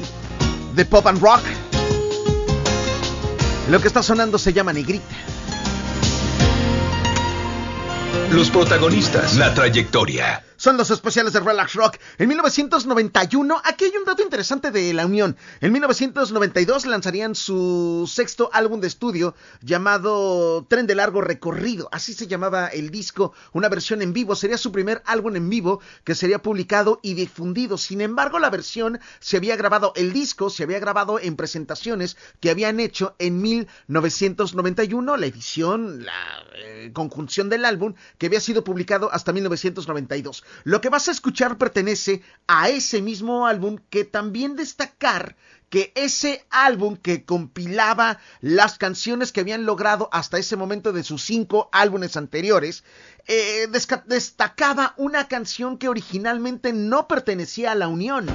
de 0.76 0.84
pop 0.84 1.08
and 1.08 1.22
rock. 1.22 1.40
Lo 3.70 3.80
que 3.80 3.88
está 3.88 4.04
sonando 4.04 4.38
se 4.38 4.52
llama 4.52 4.74
Negrita. 4.74 5.16
Los 8.34 8.50
protagonistas, 8.50 9.38
la 9.38 9.54
trayectoria 9.54 10.44
son 10.64 10.78
los 10.78 10.92
especiales 10.92 11.34
de 11.34 11.42
Relax 11.42 11.74
Rock. 11.74 11.98
En 12.18 12.30
1991, 12.30 13.62
aquí 13.66 13.84
hay 13.84 13.98
un 13.98 14.06
dato 14.06 14.24
interesante 14.24 14.72
de 14.72 14.94
la 14.94 15.06
Unión. 15.06 15.36
En 15.60 15.74
1992 15.74 16.86
lanzarían 16.86 17.36
su 17.36 18.10
sexto 18.10 18.50
álbum 18.54 18.80
de 18.80 18.88
estudio 18.88 19.36
llamado 19.62 20.66
Tren 20.70 20.88
de 20.88 20.96
Largo 20.96 21.20
Recorrido. 21.20 21.90
Así 21.92 22.14
se 22.14 22.28
llamaba 22.28 22.68
el 22.68 22.92
disco, 22.92 23.34
una 23.52 23.68
versión 23.68 24.02
en 24.02 24.14
vivo. 24.14 24.36
Sería 24.36 24.58
su 24.58 24.72
primer 24.72 25.04
álbum 25.06 25.36
en 25.36 25.50
vivo 25.50 25.82
que 26.06 26.16
sería 26.16 26.42
publicado 26.42 27.02
y 27.04 27.14
difundido. 27.14 27.78
Sin 27.78 28.00
embargo, 28.00 28.40
la 28.40 28.50
versión 28.50 29.02
se 29.20 29.36
había 29.36 29.58
grabado, 29.58 29.92
el 29.98 30.14
disco 30.14 30.50
se 30.50 30.64
había 30.64 30.80
grabado 30.80 31.20
en 31.20 31.36
presentaciones 31.36 32.16
que 32.40 32.50
habían 32.50 32.80
hecho 32.80 33.16
en 33.20 33.42
1991, 33.42 35.18
la 35.18 35.26
edición, 35.26 36.06
la 36.06 36.14
eh, 36.56 36.92
conjunción 36.94 37.50
del 37.50 37.66
álbum 37.66 37.96
que 38.18 38.28
había 38.28 38.40
sido 38.40 38.64
publicado 38.64 39.12
hasta 39.12 39.34
1992. 39.34 40.46
Lo 40.64 40.82
que 40.82 40.90
vas 40.90 41.08
a 41.08 41.12
escuchar 41.12 41.58
pertenece 41.58 42.22
a 42.48 42.70
ese 42.70 43.02
mismo 43.02 43.46
álbum 43.48 43.78
que 43.90 44.04
también 44.04 44.56
destacar 44.56 45.36
que 45.74 45.92
ese 45.96 46.46
álbum 46.52 46.98
que 46.98 47.26
compilaba 47.26 48.20
las 48.42 48.78
canciones 48.78 49.32
que 49.32 49.40
habían 49.40 49.66
logrado 49.66 50.08
hasta 50.12 50.38
ese 50.38 50.56
momento 50.56 50.94
de 50.94 51.04
sus 51.04 51.24
cinco 51.24 51.68
álbumes 51.72 52.16
anteriores, 52.16 52.84
eh, 53.26 53.68
destacaba 54.06 54.94
una 54.98 55.28
canción 55.28 55.80
que 55.80 55.90
originalmente 55.90 56.74
no 56.74 57.08
pertenecía 57.08 57.72
a 57.72 57.76
la 57.76 57.88
Unión. 57.88 58.28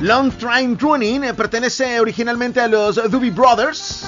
Long 0.00 0.30
Train 0.38 0.78
Running 0.78 1.24
eh, 1.24 1.34
pertenece 1.34 1.98
originalmente 1.98 2.60
a 2.60 2.68
los 2.68 2.96
Doobie 3.10 3.32
Brothers. 3.32 4.04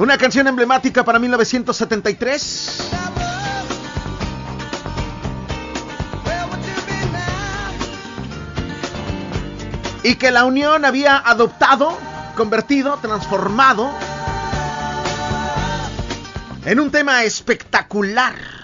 Una 0.00 0.16
canción 0.16 0.46
emblemática 0.46 1.04
para 1.04 1.18
1973. 1.18 2.90
Y 10.02 10.14
que 10.14 10.30
la 10.30 10.46
Unión 10.46 10.86
había 10.86 11.18
adoptado, 11.18 11.98
convertido, 12.34 12.96
transformado 13.02 13.90
en 16.64 16.80
un 16.80 16.90
tema 16.90 17.22
espectacular. 17.24 18.59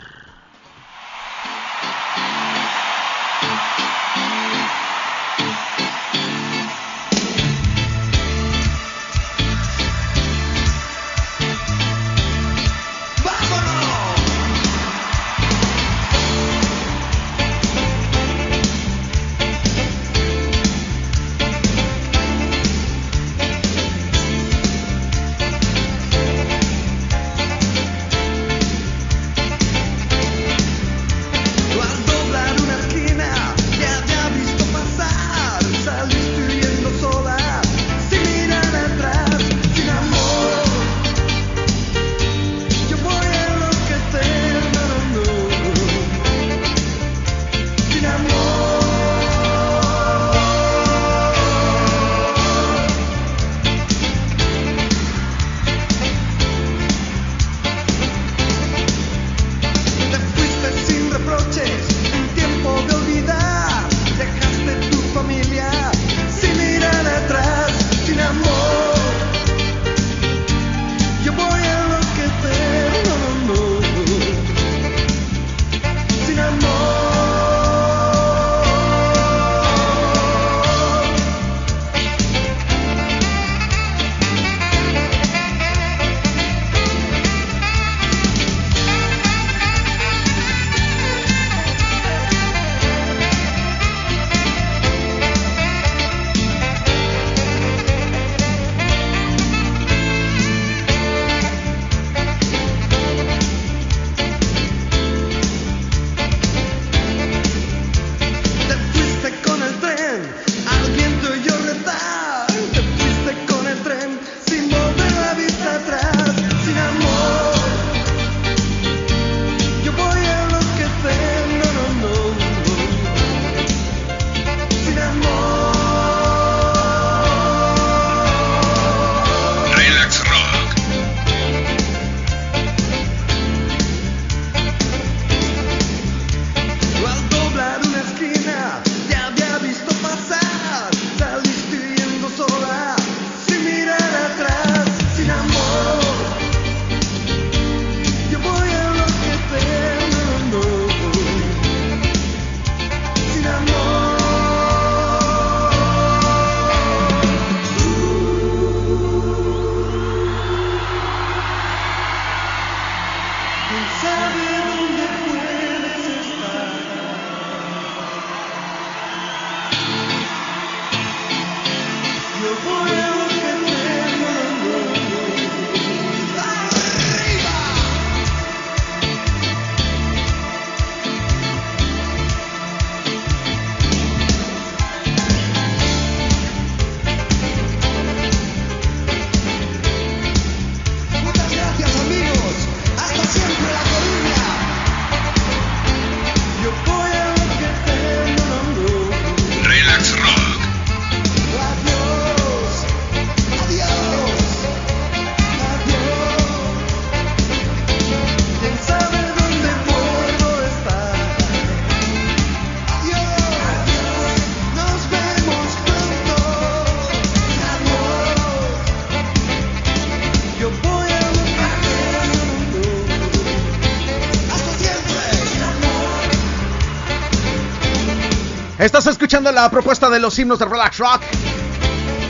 Estás 228.86 229.08
escuchando 229.08 229.50
la 229.50 229.68
propuesta 229.68 230.08
de 230.08 230.20
los 230.20 230.38
himnos 230.38 230.60
de 230.60 230.64
Relax 230.64 230.98
Rock. 230.98 231.20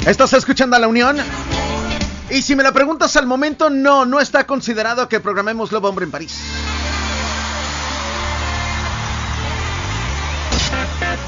Estás 0.07 0.33
escuchando 0.33 0.75
a 0.75 0.79
la 0.79 0.89
Unión. 0.89 1.19
Y 2.31 2.41
si 2.41 2.57
me 2.57 2.63
la 2.63 2.73
preguntas 2.73 3.15
al 3.17 3.27
momento, 3.27 3.69
no, 3.69 4.07
no 4.07 4.21
está 4.21 4.47
considerado 4.47 5.07
que 5.07 5.21
programemos 5.21 5.71
Lobo 5.71 5.91
Hombre 5.91 6.07
en 6.07 6.11
París. 6.11 6.41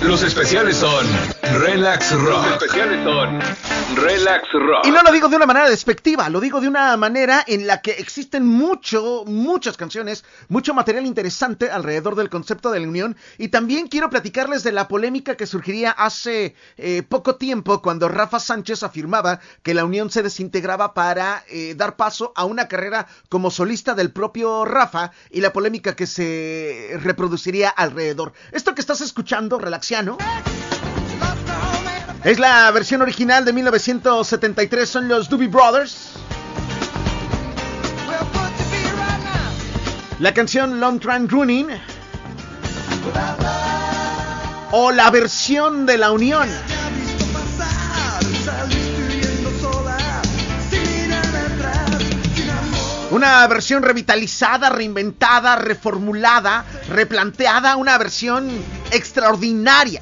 Los 0.03 0.23
especiales 0.23 0.77
son 0.77 1.05
Relax 1.61 2.13
Rock. 2.13 2.47
Los 2.47 2.53
especiales 2.53 3.03
son 3.03 3.41
Relax 3.97 4.53
Rock. 4.53 4.87
Y 4.87 4.93
no 4.93 5.03
lo 5.03 5.11
digo 5.11 5.29
de 5.29 5.35
una 5.35 5.45
manera 5.45 5.69
despectiva, 5.69 6.29
lo 6.29 6.41
digo 6.41 6.61
de 6.61 6.69
una 6.69 6.97
manera 6.97 7.43
en 7.45 7.67
la 7.67 7.83
que 7.83 7.91
existen 7.93 8.47
mucho, 8.47 9.25
muchas 9.27 9.77
canciones, 9.77 10.25
mucho 10.49 10.73
material 10.73 11.05
interesante 11.05 11.69
alrededor 11.69 12.15
del 12.15 12.31
concepto 12.31 12.71
de 12.71 12.79
la 12.79 12.87
unión. 12.87 13.17
Y 13.39 13.49
también 13.49 13.89
quiero 13.89 14.09
platicarles 14.09 14.63
de 14.63 14.71
la 14.71 14.87
polémica 14.87 15.37
que 15.37 15.47
surgiría 15.47 15.91
hace 15.91 16.55
eh, 16.77 17.03
poco 17.03 17.35
tiempo 17.35 17.83
cuando 17.83 18.09
Rafa 18.09 18.39
Sánchez 18.39 18.85
afirmaba 18.85 19.41
que 19.65 19.75
la 19.75 19.85
unión 19.85 20.11
se 20.11 20.23
desintegraba 20.23 20.95
para 20.95 21.43
eh, 21.49 21.75
dar 21.77 21.97
paso 21.97 22.33
a 22.37 22.45
una 22.45 22.69
carrera 22.69 23.09
como 23.29 23.51
solista 23.51 23.95
del 23.95 24.13
propio 24.13 24.65
Rafa 24.65 25.11
y 25.31 25.41
la 25.41 25.53
polémica 25.53 25.97
que 25.97 26.07
se 26.07 26.99
reproduciría 27.03 27.69
alrededor. 27.69 28.33
Esto 28.53 28.77
que 28.77 28.81
estás 28.81 29.01
escuchando, 29.01 29.59
Es 32.22 32.39
la 32.39 32.70
versión 32.72 33.01
original 33.01 33.47
de 33.47 33.55
1973, 33.55 34.86
son 34.86 35.09
los 35.09 35.30
Doobie 35.30 35.49
Brothers. 35.49 36.11
La 40.18 40.34
canción 40.34 40.78
Long 40.78 41.01
Train 41.01 41.26
Running. 41.26 41.68
O 44.72 44.93
la 44.93 45.11
versión 45.11 45.86
de 45.86 45.97
la 45.97 46.11
Unión. 46.11 46.47
Una 53.19 53.45
versión 53.49 53.83
revitalizada, 53.83 54.71
reinventada, 54.71 55.57
reformulada, 55.57 56.64
replanteada, 56.89 57.75
una 57.75 57.99
versión 57.99 58.49
extraordinaria. 58.93 60.01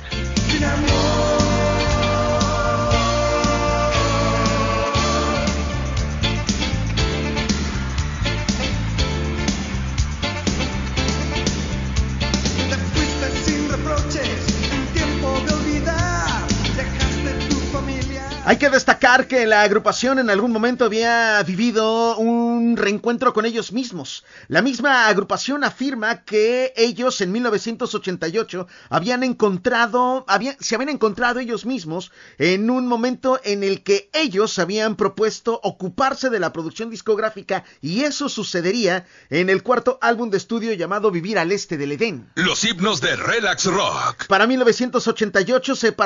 Hay 18.49 18.59
que 18.59 18.71
destacar 18.71 19.27
que 19.27 19.45
la 19.45 19.63
agrupación 19.63 20.21
en 20.21 20.31
algún 20.31 20.53
momento 20.53 20.85
había 20.85 21.43
vivido 21.43 22.17
un 22.17 22.77
reencuentro 22.77 23.33
con 23.33 23.45
ellos 23.45 23.73
mismos. 23.73 24.23
La 24.47 24.63
misma 24.63 25.09
agrupación 25.09 25.65
afirma 25.65 26.23
que 26.23 26.73
ellos 26.77 27.21
en 27.21 27.33
1988 27.33 28.69
habían 28.89 29.25
encontrado, 29.25 30.25
se 30.61 30.77
habían 30.77 30.91
encontrado 30.91 31.41
ellos 31.41 31.67
mismos 31.67 32.13
en 32.39 32.71
un 32.71 32.87
momento 32.87 33.41
en 33.43 33.65
el 33.65 33.83
que 33.83 34.11
ellos 34.13 34.61
habían 34.61 34.95
propuesto 34.95 35.59
ocuparse 35.65 36.31
de 36.31 36.39
la 36.39 36.53
producción 36.53 36.89
discográfica 36.89 37.65
y 37.83 38.03
eso 38.03 38.29
sucedería 38.29 39.07
en 39.29 39.51
el 39.51 39.65
cuarto 39.65 39.99
álbum 40.01 40.31
de 40.31 40.37
estudio 40.37 40.73
llamado 40.75 41.11
Vivir 41.11 41.41
al 41.41 41.51
Este 41.51 41.77
del 41.77 41.91
Edén. 41.91 42.31
Los 42.37 42.63
himnos 42.63 43.01
de 43.01 43.17
Relax 43.17 43.65
Rock. 43.65 44.29
Para 44.29 44.47
1988 44.47 45.75
se, 45.75 45.97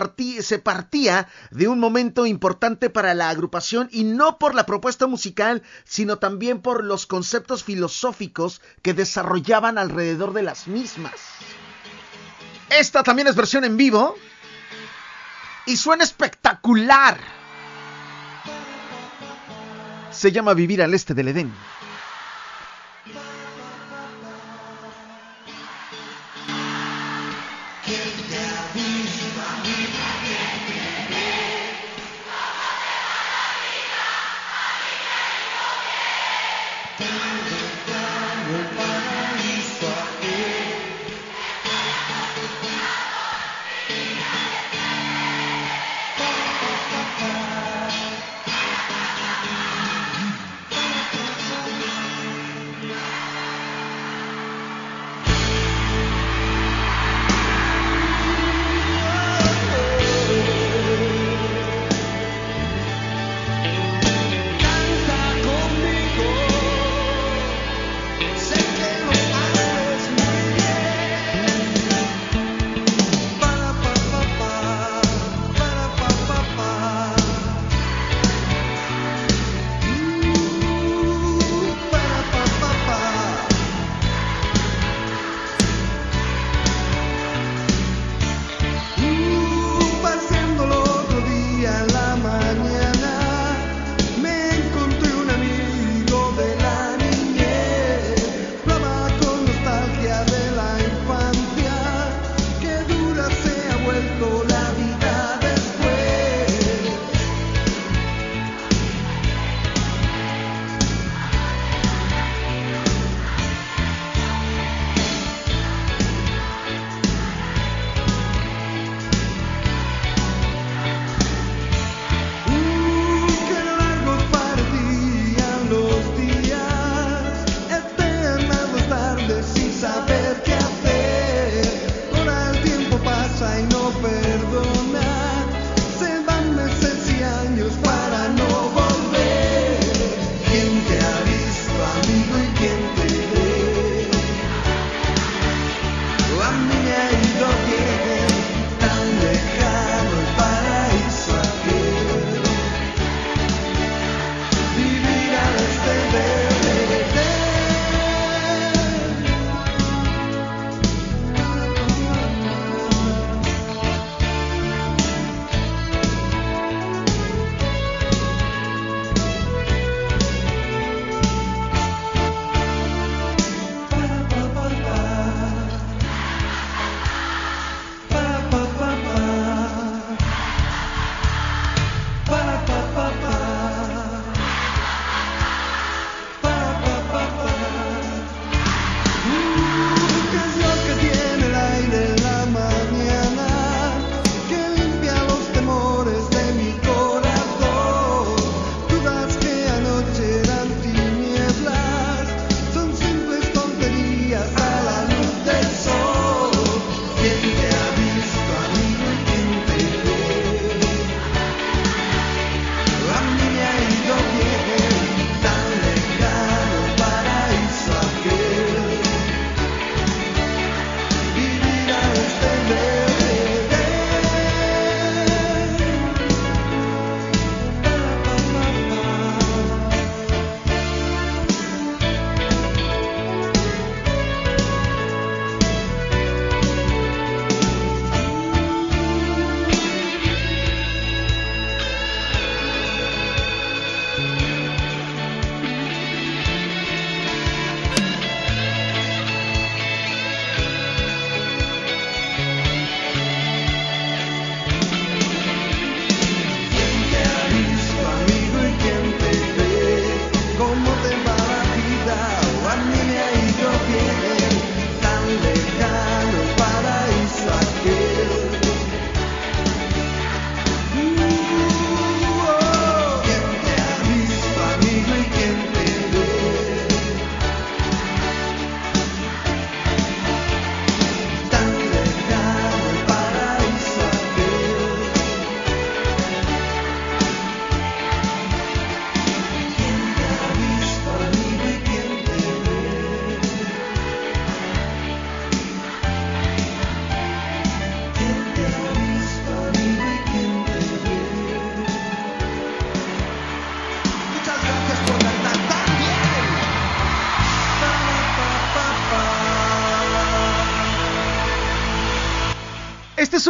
se 0.40 0.58
partía 0.58 1.28
de 1.50 1.68
un 1.68 1.78
momento 1.78 2.29
importante 2.30 2.88
para 2.88 3.12
la 3.12 3.28
agrupación 3.28 3.88
y 3.92 4.04
no 4.04 4.38
por 4.38 4.54
la 4.54 4.64
propuesta 4.64 5.06
musical, 5.06 5.62
sino 5.84 6.18
también 6.18 6.60
por 6.62 6.84
los 6.84 7.06
conceptos 7.06 7.64
filosóficos 7.64 8.62
que 8.82 8.94
desarrollaban 8.94 9.76
alrededor 9.76 10.32
de 10.32 10.42
las 10.42 10.66
mismas. 10.66 11.14
Esta 12.70 13.02
también 13.02 13.28
es 13.28 13.36
versión 13.36 13.64
en 13.64 13.76
vivo 13.76 14.14
y 15.66 15.76
suena 15.76 16.04
espectacular. 16.04 17.18
Se 20.10 20.32
llama 20.32 20.54
Vivir 20.54 20.82
al 20.82 20.94
Este 20.94 21.14
del 21.14 21.28
Edén. 21.28 21.52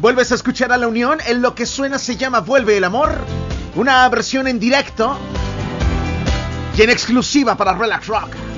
Vuelves 0.00 0.32
a 0.32 0.34
escuchar 0.34 0.72
a 0.72 0.78
la 0.78 0.88
Unión, 0.88 1.18
en 1.26 1.42
lo 1.42 1.54
que 1.54 1.66
suena 1.66 1.98
se 1.98 2.16
llama 2.16 2.40
Vuelve 2.40 2.78
el 2.78 2.84
Amor, 2.84 3.18
una 3.76 4.08
versión 4.08 4.48
en 4.48 4.58
directo 4.58 5.18
y 6.74 6.80
en 6.80 6.88
exclusiva 6.88 7.54
para 7.54 7.74
Relax 7.74 8.06
Rock. 8.06 8.51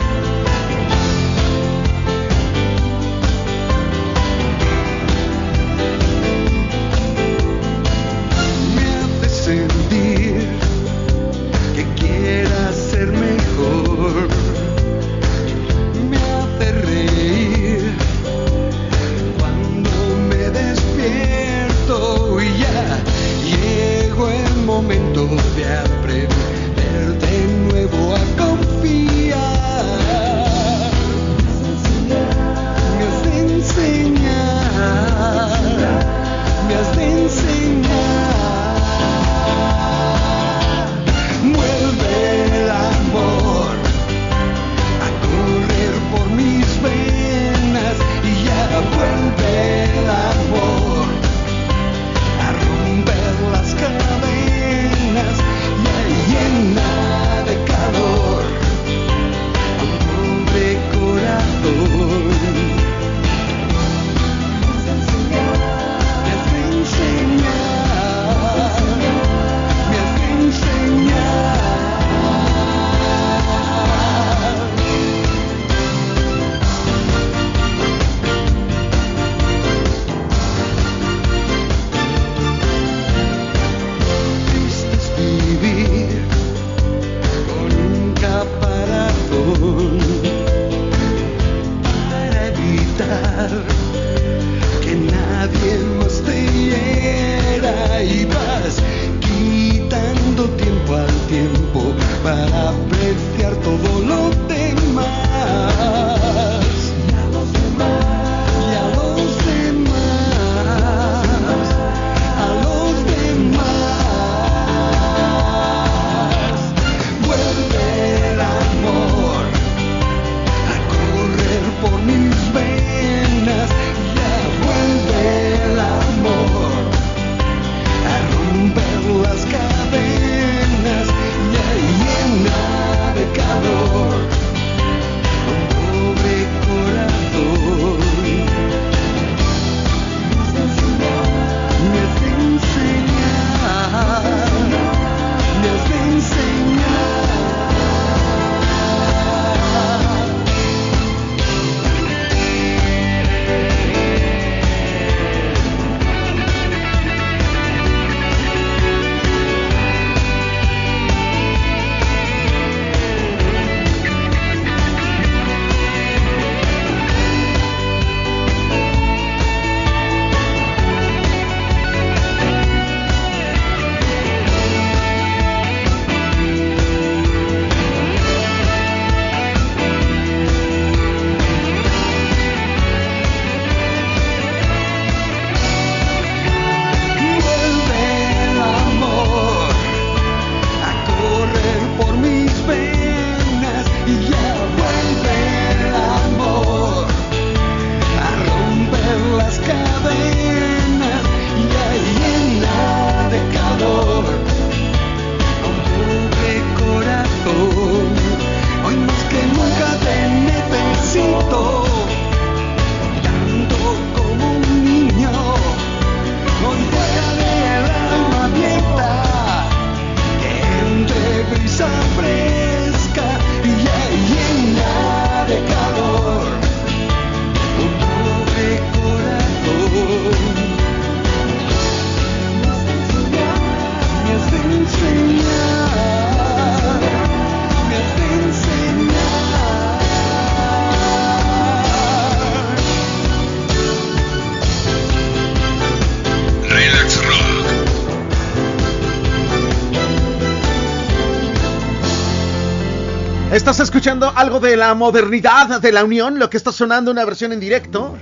Estás 253.64 253.80
escuchando 253.80 254.30
algo 254.36 254.60
de 254.60 254.76
la 254.76 254.94
modernidad 254.94 255.80
de 255.80 255.90
la 255.90 256.04
Unión, 256.04 256.38
lo 256.38 256.50
que 256.50 256.58
está 256.58 256.70
sonando 256.70 257.10
una 257.10 257.24
versión 257.24 257.50
en 257.50 257.60
directo. 257.60 258.14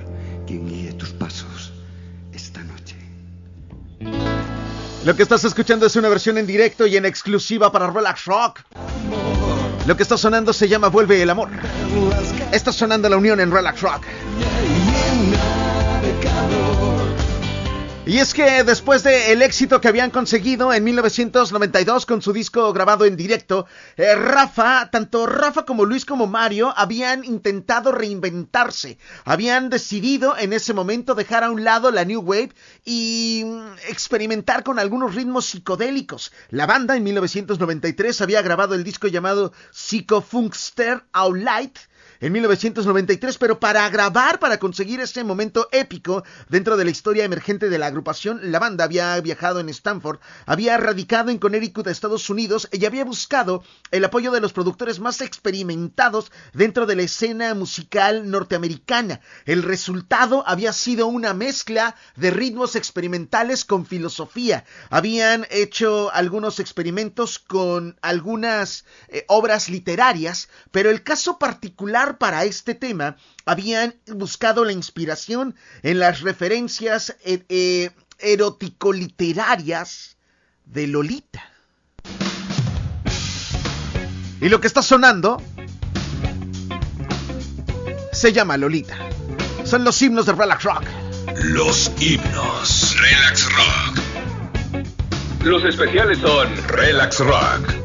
Quien 0.47 0.69
guíe 0.69 0.93
tus 0.93 1.11
pasos 1.11 1.73
esta 2.33 2.63
noche. 2.63 2.95
Lo 5.05 5.17
que 5.17 5.25
estás 5.25 5.43
escuchando 5.43 5.85
es 5.87 5.97
una 5.97 6.09
versión 6.09 6.39
en 6.39 6.47
directo 6.47 6.87
y 6.87 6.97
en 6.97 7.07
exclusiva 7.07 7.73
para 7.73 7.91
Relax 7.91 8.25
Rock. 8.27 8.61
Lo 9.85 9.97
que 9.97 10.05
está 10.05 10.17
sonando 10.17 10.53
se 10.53 10.69
llama 10.69 10.87
Vuelve 10.87 11.21
el 11.21 11.31
amor. 11.31 11.49
Está 12.53 12.73
sonando 12.73 13.09
la 13.09 13.17
Unión 13.17 13.41
en 13.41 13.51
Relax 13.51 13.81
Rock. 13.81 14.05
Y 18.05 18.19
es 18.19 18.35
que 18.35 18.65
después 18.65 19.05
del 19.05 19.43
éxito 19.43 19.81
que 19.81 19.87
habían 19.87 20.11
conseguido 20.11 20.73
en 20.73 20.83
1992 20.83 22.05
con 22.05 22.21
su 22.21 22.33
disco 22.33 22.73
grabado 22.73 23.05
en 23.05 23.17
directo, 23.17 23.67
eh, 23.97 24.17
Rafa, 24.17 24.91
tanto 24.91 25.25
Rafa 25.25 25.65
como 25.65 25.85
Luis 25.85 26.05
como 26.05 26.27
Mario 26.27 26.75
habían 26.77 27.25
intentado 27.25 27.93
reinventarse. 27.93 28.99
Habían 29.25 29.71
decidido 29.71 30.37
en 30.37 30.53
ese 30.53 30.75
momento 30.75 31.15
dejar 31.15 31.45
a 31.45 31.53
un 31.53 31.63
lado 31.63 31.93
la 31.93 32.05
New 32.05 32.23
Wave 32.23 32.51
y 32.85 33.45
mm, 33.47 33.75
experimentar 33.89 34.65
con 34.65 34.81
algunos 34.81 35.15
ritmos 35.15 35.47
psicodélicos. 35.47 36.33
La 36.51 36.67
banda 36.67 36.97
en 36.97 37.05
1993 37.05 38.21
había 38.21 38.43
grabado 38.43 38.75
el 38.75 38.83
disco 38.83 39.07
llamado 39.07 39.53
Psychofunkster 39.71 41.05
All 41.13 41.45
Light 41.45 41.79
en 42.23 42.33
1993, 42.33 43.37
pero 43.37 43.59
para 43.59 43.89
grabar, 43.91 44.39
para 44.39 44.59
conseguir 44.59 45.01
ese 45.01 45.25
momento 45.25 45.69
épico 45.73 46.23
dentro 46.49 46.77
de 46.77 46.85
la 46.85 46.93
historia 46.93 47.25
emergente 47.25 47.69
de 47.69 47.79
la 47.81 47.89
agrupación, 47.89 48.53
la 48.53 48.61
banda 48.61 48.85
había 48.85 49.21
viajado 49.21 49.59
en 49.59 49.69
Stanford, 49.69 50.21
había 50.47 50.77
radicado 50.77 51.33
en 51.33 51.39
Connecticut, 51.39 51.89
Estados 51.89 52.31
Unidos, 52.31 52.69
y 52.71 52.87
había 52.87 53.05
buscado 53.05 53.65
el 53.91 54.05
apoyo 54.05 54.31
de 54.31 54.41
los 54.41 54.53
productores 54.53 55.01
más 55.01 55.21
experimentados 55.21 56.31
dentro 56.53 56.87
de 56.87 56.95
la 56.95 57.03
escena 57.03 57.55
musical 57.55 58.31
norteamericana. 58.31 59.21
El 59.45 59.65
resultado 59.65 60.45
había 60.47 60.73
sido 60.73 61.09
una 61.09 61.35
mezcla 61.35 61.97
de 62.15 62.31
ritmos 62.31 62.77
experimentales 62.77 63.65
con 63.65 63.85
filosofía. 63.85 64.65
Habían 64.91 65.45
hecho 65.51 66.13
algunos 66.13 66.61
experimentos 66.61 67.41
con 67.41 67.99
algunas 68.01 68.85
eh, 69.09 69.25
obras 69.27 69.69
literarias, 69.69 70.49
pero 70.71 70.89
el 70.89 71.03
caso 71.03 71.41
particular 71.41 72.12
para 72.19 72.45
este 72.45 72.75
tema 72.75 73.17
habían 73.45 73.95
buscado 74.07 74.65
la 74.65 74.73
inspiración 74.73 75.55
en 75.83 75.99
las 75.99 76.21
referencias 76.21 77.17
eh, 77.25 77.45
eh, 77.49 77.91
erótico-literarias 78.19 80.17
de 80.65 80.87
Lolita. 80.87 81.43
Y 84.41 84.49
lo 84.49 84.61
que 84.61 84.67
está 84.67 84.83
sonando 84.83 85.41
se 88.13 88.33
llama 88.33 88.57
Lolita. 88.57 88.97
Son 89.65 89.85
los 89.85 90.01
himnos 90.03 90.27
de 90.27 90.33
Relax 90.33 90.65
Rock. 90.65 90.85
Los 91.45 91.91
himnos. 92.01 92.97
Relax 93.01 93.49
Rock. 93.53 93.99
Los 95.45 95.65
especiales 95.65 96.19
son 96.19 96.49
Relax 96.69 97.19
Rock. 97.21 97.82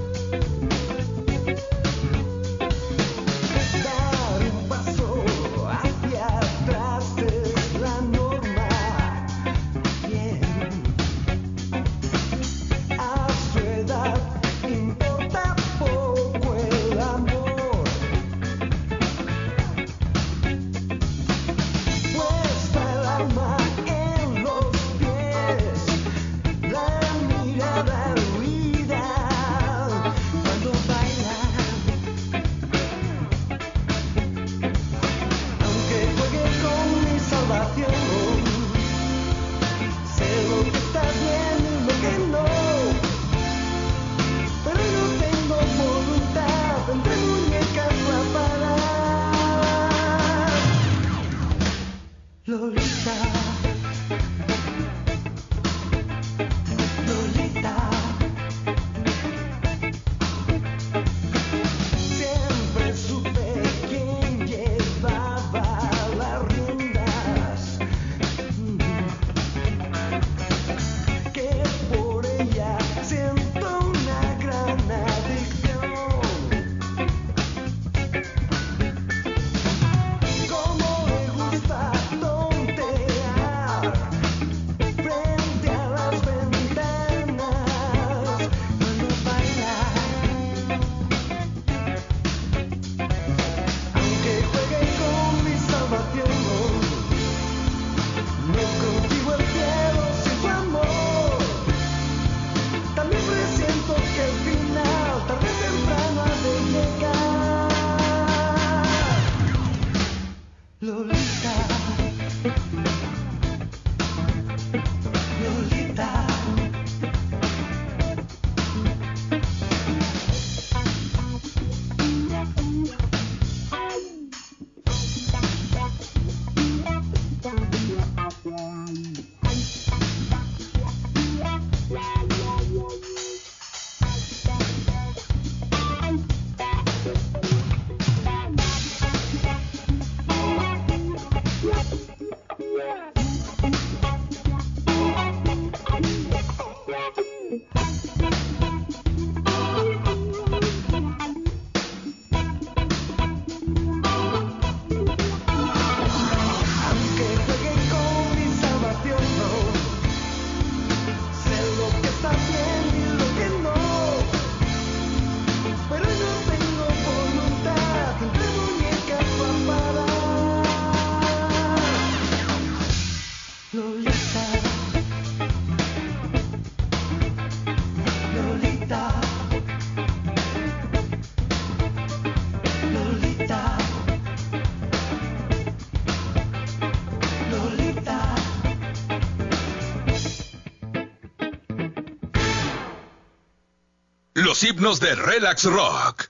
Himnos 194.77 194.99
de 194.99 195.15
Relax 195.15 195.63
Rock. 195.63 196.29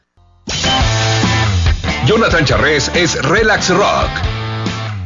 Jonathan 2.06 2.46
Charrés 2.46 2.90
es 2.96 3.22
Relax 3.22 3.70
Rock. 3.72 4.10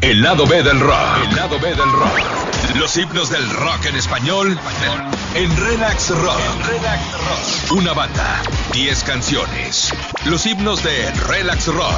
El 0.02 0.22
lado 0.22 0.46
B 0.46 0.62
del 0.62 0.80
rock. 0.80 1.18
El 1.28 1.36
lado 1.36 1.60
B 1.60 1.70
del 1.70 1.92
rock. 1.92 2.20
Los 2.76 2.96
himnos 2.98 3.32
del 3.32 3.50
rock 3.50 3.86
en 3.86 3.96
español 3.96 4.60
en 5.34 5.58
Relax 5.58 6.10
Rock. 6.10 6.40
Relax 6.68 7.12
Rock. 7.14 7.78
Una 7.80 7.94
banda, 7.94 8.44
10 8.74 9.04
canciones. 9.06 9.92
Los 10.26 10.46
himnos 10.46 10.84
de 10.84 11.12
Relax 11.28 11.66
Rock. 11.66 11.96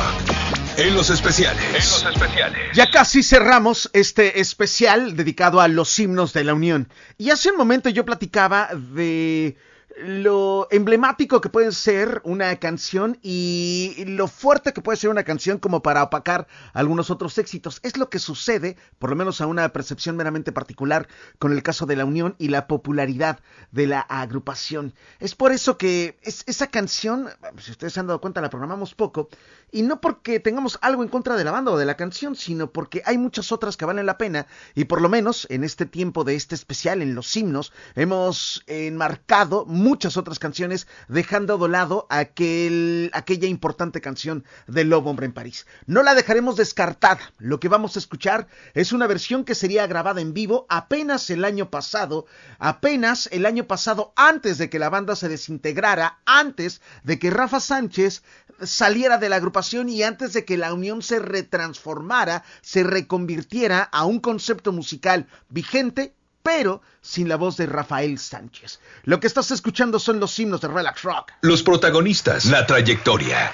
En 0.78 0.96
los 0.96 1.10
especiales. 1.10 1.62
En 1.66 1.74
los 1.74 2.06
especiales. 2.06 2.62
Ya 2.74 2.90
casi 2.90 3.22
cerramos 3.22 3.90
este 3.92 4.40
especial 4.40 5.18
dedicado 5.18 5.60
a 5.60 5.68
los 5.68 6.00
himnos 6.00 6.32
de 6.32 6.46
la 6.46 6.54
Unión. 6.54 6.88
Y 7.18 7.32
hace 7.32 7.52
un 7.52 7.58
momento 7.58 7.90
yo 7.90 8.06
platicaba 8.06 8.70
de 8.74 9.58
lo 9.98 10.68
emblemático 10.72 11.42
que 11.42 11.50
puede 11.50 11.72
ser 11.72 12.22
una 12.24 12.56
canción 12.58 13.20
y 13.22 14.04
lo 14.08 14.28
fuerte 14.28 14.74
que 14.74 14.82
puede 14.82 14.98
ser 14.98 15.10
una 15.10 15.24
canción 15.24 15.60
como 15.60 15.84
para 15.84 16.04
opacar 16.04 16.48
algunos 16.74 17.10
otros 17.10 17.38
éxitos. 17.38 17.80
Es 17.84 17.98
lo 17.98 18.10
que 18.10 18.20
sucede, 18.20 18.78
por 18.98 19.10
lo 19.10 19.16
menos 19.16 19.42
a 19.42 19.48
una 19.48 19.70
percepción 19.70 20.16
meramente 20.16 20.52
particular, 20.52 21.08
con 21.38 21.52
el 21.52 21.64
caso 21.64 21.86
de 21.86 21.96
la 21.96 22.06
unión 22.06 22.36
y 22.40 22.48
la 22.48 22.68
popularidad 22.68 23.40
de 23.72 23.88
la 23.88 24.00
agrupación. 24.00 24.94
Es 25.20 25.36
por 25.36 25.52
eso 25.52 25.78
que 25.78 26.18
es, 26.22 26.44
esa 26.48 26.68
canción, 26.68 27.30
si 27.58 27.72
ustedes 27.72 27.94
se 27.94 28.00
han 28.00 28.08
dado 28.08 28.22
cuenta, 28.22 28.42
la 28.42 28.50
programamos 28.50 28.96
poco, 28.96 29.30
y 29.72 29.84
no 29.84 30.02
porque 30.02 30.40
tengamos 30.40 30.80
algo 30.82 31.04
en 31.04 31.10
contra 31.10 31.36
de 31.36 31.44
la 31.44 31.52
banda 31.52 31.72
o 31.72 31.78
de 31.78 31.86
la 31.86 31.98
canción, 31.98 32.36
sino 32.36 32.72
porque 32.72 33.02
hay 33.06 33.18
muchas 33.18 33.52
otras 33.52 33.78
que 33.78 33.86
valen 33.86 34.06
la 34.06 34.18
pena, 34.18 34.48
y 34.76 34.86
por 34.86 35.02
lo 35.02 35.10
menos 35.10 35.48
en 35.50 35.64
este 35.64 35.86
tiempo 35.86 36.24
de 36.24 36.36
este 36.36 36.56
especial, 36.56 37.02
en 37.02 37.16
los 37.16 37.36
himnos, 37.36 37.74
hemos 37.96 38.64
enmarcado 38.68 39.66
muchas 39.84 40.16
otras 40.16 40.40
canciones, 40.40 40.88
dejando 41.10 41.58
de 41.58 41.68
lado 41.68 42.08
aquel, 42.10 43.12
aquella 43.14 43.48
importante 43.48 44.00
canción 44.00 44.46
de 44.66 44.86
Lobo 44.86 45.10
Hombre 45.10 45.26
en 45.26 45.34
París. 45.34 45.68
No 45.86 46.04
la 46.04 46.16
dejaremos 46.16 46.56
descartada. 46.56 47.20
Lo 47.38 47.60
que 47.60 47.68
vamos 47.68 47.96
a 47.96 48.00
escuchar 48.00 48.48
es 48.74 48.94
una 48.94 49.08
versión 49.08 49.44
que 49.44 49.56
sería 49.56 49.86
grabada 49.86 50.22
en 50.22 50.34
vivo 50.34 50.66
apenas 50.70 51.30
el 51.30 51.44
año 51.44 51.70
pasado, 51.70 52.26
apenas 52.60 53.28
el 53.34 53.46
año 53.46 53.68
pasado, 53.68 54.14
antes 54.16 54.58
de 54.58 54.70
que 54.70 54.80
la 54.80 54.90
banda 54.90 55.18
se 55.18 55.28
desintegrara, 55.28 56.20
antes 56.26 56.82
de 57.04 57.20
que 57.20 57.30
Rafa 57.30 57.60
Sánchez 57.60 58.24
saliera 58.62 59.18
de 59.18 59.28
la 59.28 59.36
agrupación 59.36 59.90
y 59.90 60.04
antes 60.04 60.32
de 60.32 60.46
que 60.46 60.58
la 60.58 60.74
unión 60.74 61.02
se 61.02 61.20
retransformara, 61.20 62.46
se 62.62 62.84
reconvirtiera 62.84 63.82
a 63.84 64.06
un 64.06 64.20
concepto 64.20 64.72
musical 64.72 65.28
vigente 65.50 66.16
pero 66.44 66.82
sin 67.02 67.30
la 67.30 67.38
voz 67.38 67.58
de 67.58 67.66
Rafael 67.66 68.20
Sánchez. 68.20 68.80
Lo 69.06 69.20
que 69.20 69.28
estás 69.28 69.50
escuchando 69.52 69.98
son 69.98 70.20
los 70.20 70.38
himnos 70.38 70.62
de 70.62 70.68
Relax 70.68 71.02
Rock. 71.04 71.32
Los 71.42 71.64
protagonistas, 71.64 72.46
la 72.46 72.66
trayectoria. 72.68 73.52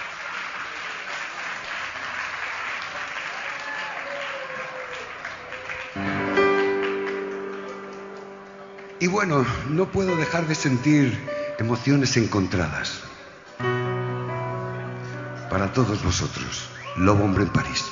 Y 9.02 9.08
bueno, 9.08 9.46
no 9.70 9.90
puedo 9.90 10.18
dejar 10.18 10.46
de 10.48 10.56
sentir 10.56 11.18
emociones 11.58 12.18
encontradas. 12.18 13.02
Para 15.50 15.72
todos 15.72 16.04
vosotros, 16.04 16.70
Lobo 16.98 17.24
Hombre 17.24 17.44
en 17.44 17.50
París. 17.50 17.86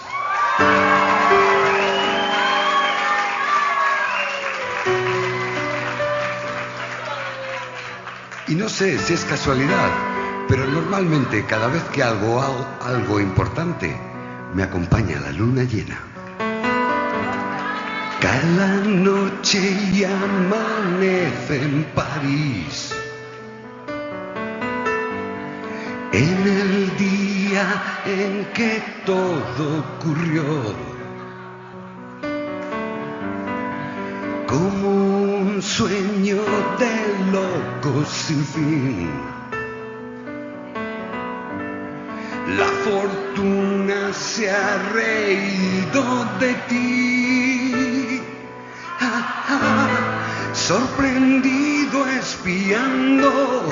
Y 8.50 8.56
no 8.56 8.70
sé 8.70 8.98
si 8.98 9.14
es 9.14 9.26
casualidad, 9.26 9.90
pero 10.48 10.66
normalmente 10.66 11.44
cada 11.46 11.68
vez 11.68 11.84
que 11.92 12.02
hago 12.02 12.42
algo 12.82 13.20
importante, 13.20 13.94
me 14.54 14.64
acompaña 14.64 15.20
la 15.20 15.34
luna 15.34 15.64
llena. 15.64 16.00
Cada 18.22 18.78
noche 18.86 19.60
y 19.92 20.06
amanece 20.06 21.62
en 21.62 21.84
París. 21.94 22.94
En 26.14 26.48
el 26.48 26.98
día 26.98 28.02
en 28.06 28.46
que 28.54 28.82
todo 29.06 29.84
ocurrió. 30.00 30.44
Como 34.48 35.17
un 35.38 35.62
sueño 35.62 36.38
de 36.80 37.32
loco 37.32 38.04
sin 38.06 38.44
fin. 38.44 39.10
La 42.58 42.68
fortuna 42.86 44.14
se 44.14 44.50
ha 44.50 44.78
reído 44.94 46.26
de 46.40 46.54
ti. 46.70 48.22
Ah, 49.00 49.46
ah, 49.50 50.54
sorprendido 50.54 52.08
espiando, 52.08 53.70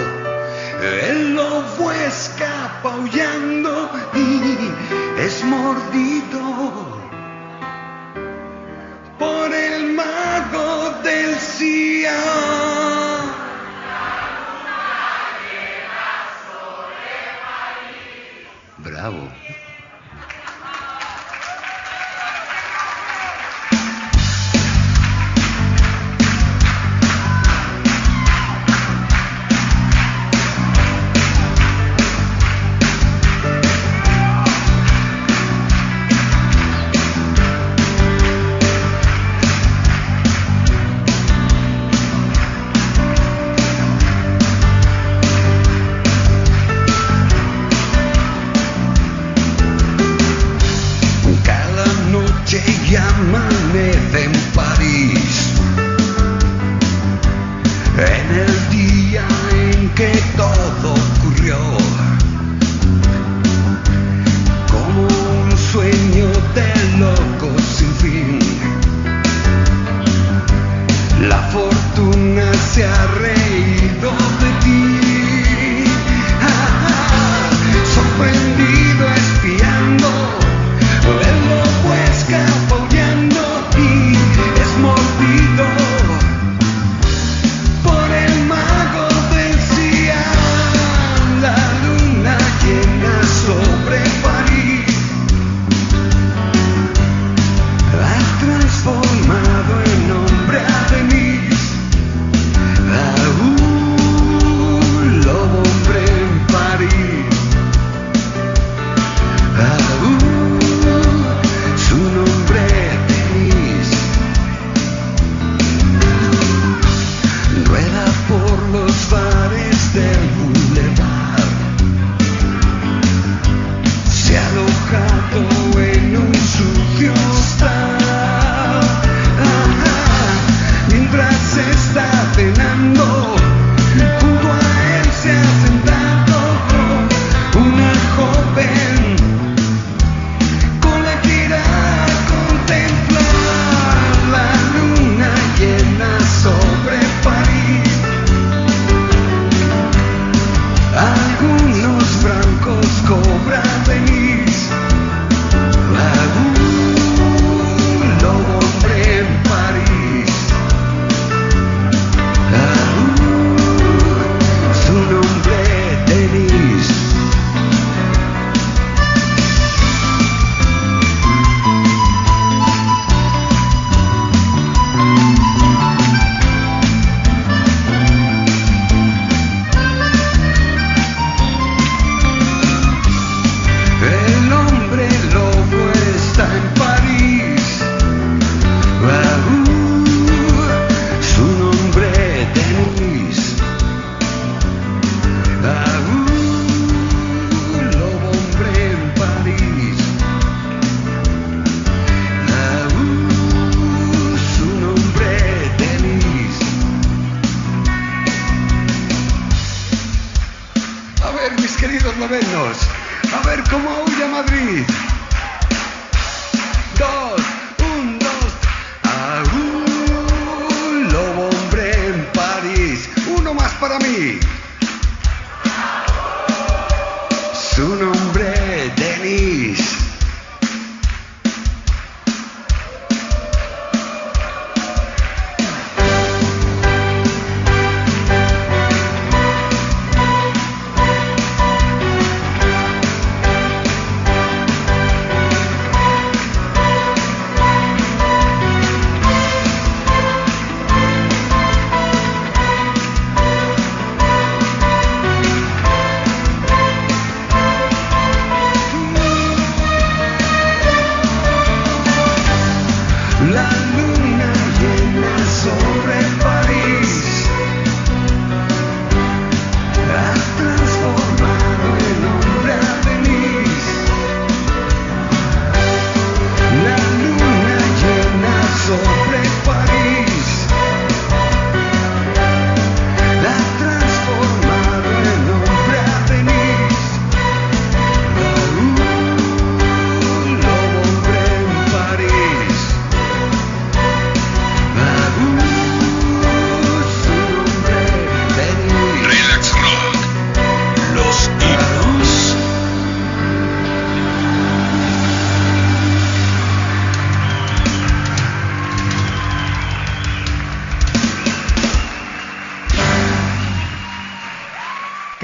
el 1.07 1.33
lobo 1.33 1.91
escapa 1.91 2.93
aullando 2.93 3.89
y 4.13 5.19
es 5.19 5.43
mordido 5.43 6.84
Yeah. 12.05 12.44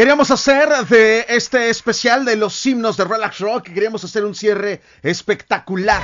Queríamos 0.01 0.31
hacer 0.31 0.67
de 0.87 1.27
este 1.29 1.69
especial 1.69 2.25
de 2.25 2.35
los 2.35 2.65
himnos 2.65 2.97
de 2.97 3.03
Relax 3.05 3.37
Rock, 3.37 3.65
queríamos 3.65 4.03
hacer 4.03 4.25
un 4.25 4.33
cierre 4.33 4.81
espectacular. 5.03 6.01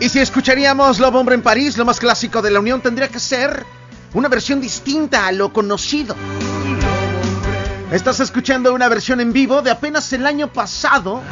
Y 0.00 0.08
si 0.08 0.18
escucharíamos 0.18 0.98
Love 0.98 1.14
Hombre 1.14 1.36
en 1.36 1.42
París, 1.42 1.76
lo 1.76 1.84
más 1.84 2.00
clásico 2.00 2.42
de 2.42 2.50
la 2.50 2.58
Unión, 2.58 2.80
tendría 2.80 3.06
que 3.06 3.20
ser 3.20 3.64
una 4.12 4.26
versión 4.26 4.60
distinta 4.60 5.28
a 5.28 5.30
lo 5.30 5.52
conocido. 5.52 6.16
Estás 7.92 8.18
escuchando 8.18 8.74
una 8.74 8.88
versión 8.88 9.20
en 9.20 9.32
vivo 9.32 9.62
de 9.62 9.70
apenas 9.70 10.12
el 10.12 10.26
año 10.26 10.52
pasado, 10.52 11.22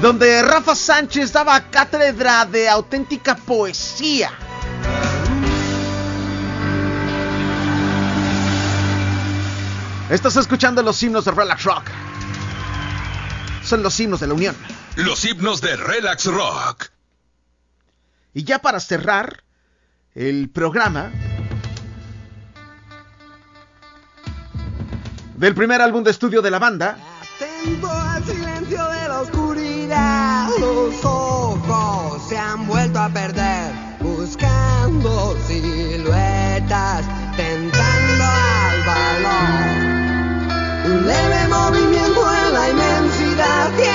donde 0.00 0.42
Rafa 0.42 0.74
Sánchez 0.74 1.32
daba 1.32 1.70
cátedra 1.70 2.46
de 2.46 2.68
auténtica 2.68 3.36
poesía. 3.36 4.32
Estás 10.12 10.36
escuchando 10.36 10.82
los 10.82 11.02
himnos 11.02 11.24
de 11.24 11.30
Relax 11.30 11.64
Rock. 11.64 11.84
Son 13.64 13.82
los 13.82 13.98
himnos 13.98 14.20
de 14.20 14.26
la 14.26 14.34
Unión. 14.34 14.54
Los 14.96 15.24
himnos 15.24 15.62
de 15.62 15.74
Relax 15.74 16.26
Rock. 16.26 16.90
Y 18.34 18.44
ya 18.44 18.58
para 18.58 18.78
cerrar 18.78 19.42
el 20.14 20.50
programa 20.50 21.10
del 25.38 25.54
primer 25.54 25.80
álbum 25.80 26.04
de 26.04 26.10
estudio 26.10 26.42
de 26.42 26.50
la 26.50 26.58
banda. 26.58 26.98
Atento 27.38 27.90
al 27.90 28.22
silencio 28.22 28.84
de 28.88 29.08
la 29.08 29.20
oscuridad, 29.22 30.50
los 30.60 31.02
ojos 31.06 32.28
se 32.28 32.36
han 32.36 32.66
vuelto 32.66 32.98
a 32.98 33.08
perder, 33.08 33.72
buscando 33.98 35.38
siluetas, 35.46 37.06
tentando 37.34 38.24
al 38.24 38.84
valor. 38.84 39.71
Leve 41.04 41.48
movimiento 41.48 42.20
en 42.32 42.54
la 42.54 42.70
inmensidad 42.70 43.91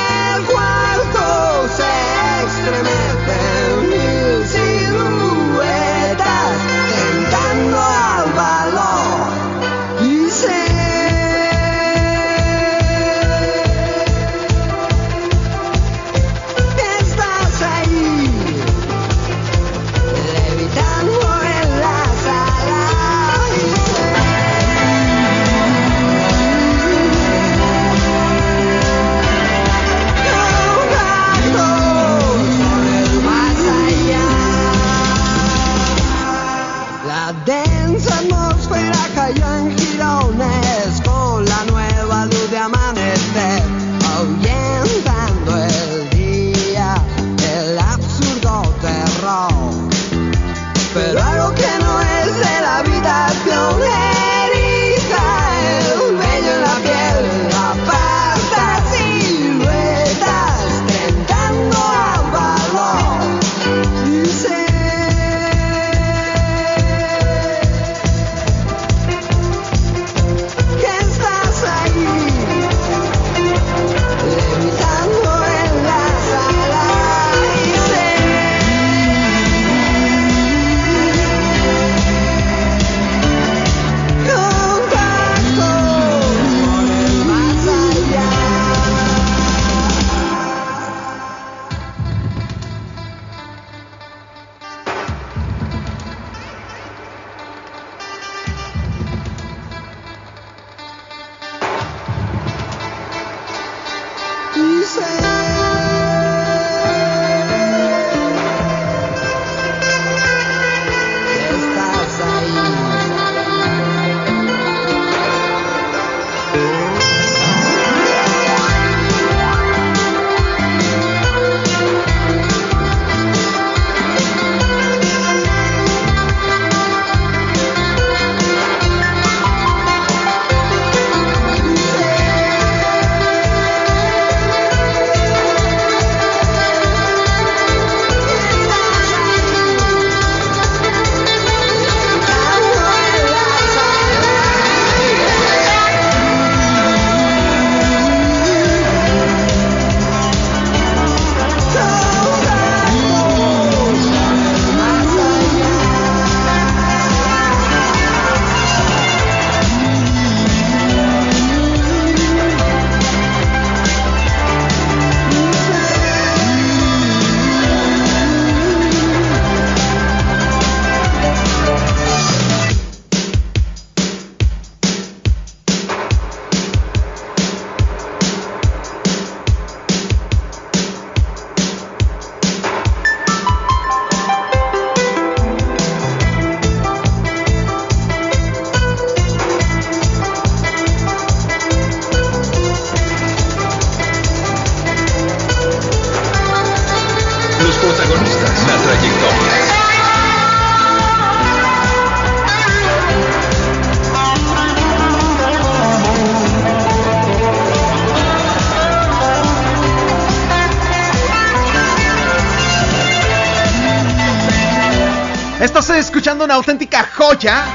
auténtica 216.58 217.08
joya 217.16 217.66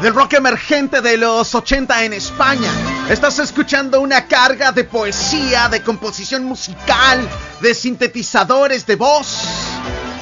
del 0.00 0.14
rock 0.14 0.34
emergente 0.34 1.00
de 1.00 1.16
los 1.16 1.52
80 1.52 2.04
en 2.04 2.12
España. 2.12 2.70
Estás 3.10 3.40
escuchando 3.40 4.00
una 4.00 4.26
carga 4.26 4.70
de 4.70 4.84
poesía, 4.84 5.68
de 5.68 5.82
composición 5.82 6.44
musical, 6.44 7.28
de 7.60 7.74
sintetizadores 7.74 8.86
de 8.86 8.94
voz. 8.94 9.38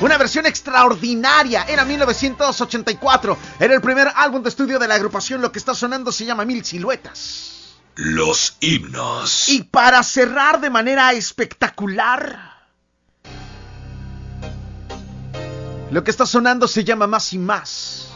Una 0.01 0.17
versión 0.17 0.47
extraordinaria. 0.47 1.65
Era 1.69 1.85
1984. 1.85 3.39
Era 3.61 3.75
el 3.75 3.83
primer 3.83 4.09
álbum 4.15 4.43
de 4.43 4.49
estudio 4.49 4.79
de 4.79 4.89
la 4.89 4.95
agrupación. 4.95 5.43
Lo 5.43 5.53
que 5.53 5.59
está 5.59 5.75
sonando 5.75 6.11
se 6.13 6.25
llama 6.25 6.47
Mil 6.47 6.65
Siluetas. 6.65 7.75
Los 7.97 8.57
himnos. 8.61 9.51
Y 9.51 9.65
para 9.65 10.03
cerrar 10.03 10.61
de 10.61 10.71
manera 10.71 11.13
espectacular. 11.13 12.56
Lo 15.97 16.05
que 16.05 16.11
está 16.11 16.27
sonando 16.27 16.69
se 16.69 16.85
llama 16.85 17.07
Más 17.07 17.33
y 17.33 17.39
Más. 17.39 18.09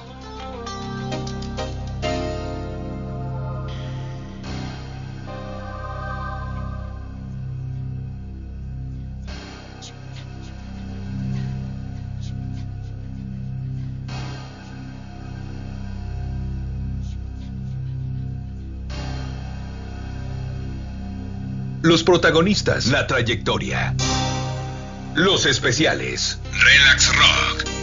Los 21.81 22.03
protagonistas, 22.03 22.89
la 22.89 23.07
trayectoria. 23.07 23.95
Los 25.15 25.47
especiales. 25.47 26.39
Relax 26.53 27.09
Rock. 27.17 27.80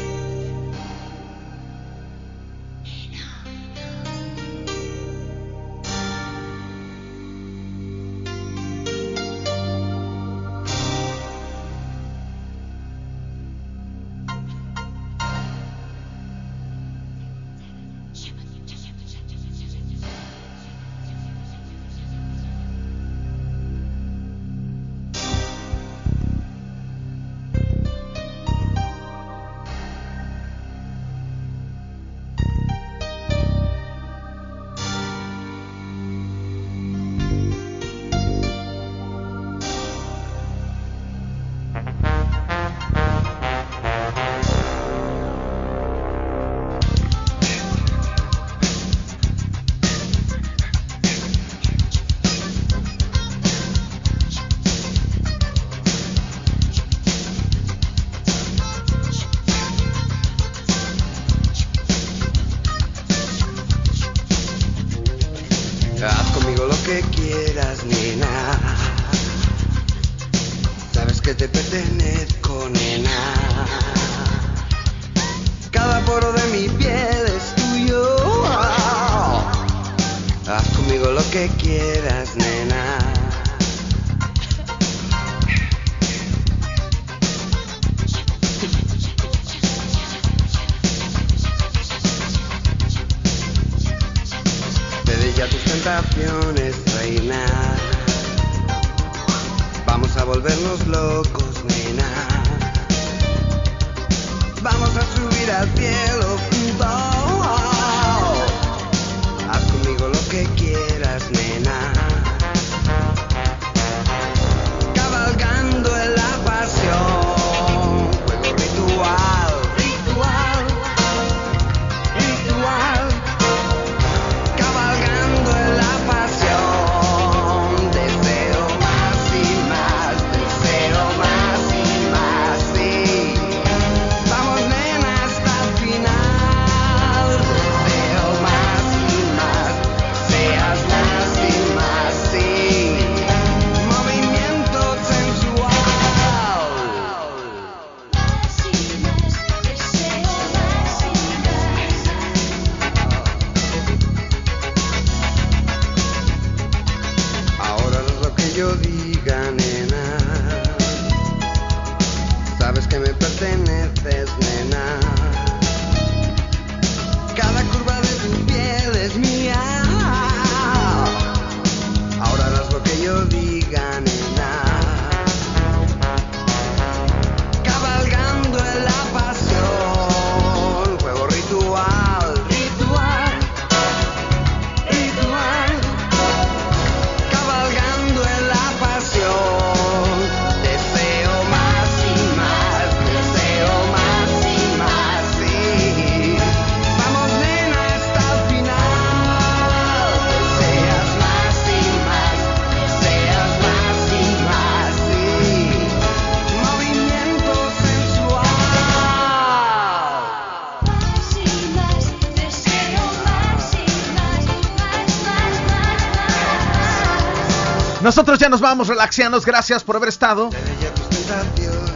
Nosotros 218.17 218.39
ya 218.39 218.49
nos 218.49 218.61
vamos, 218.61 218.87
relaxeanos. 218.87 219.45
Gracias 219.45 219.83
por 219.83 219.95
haber 219.95 220.09
estado 220.09 220.49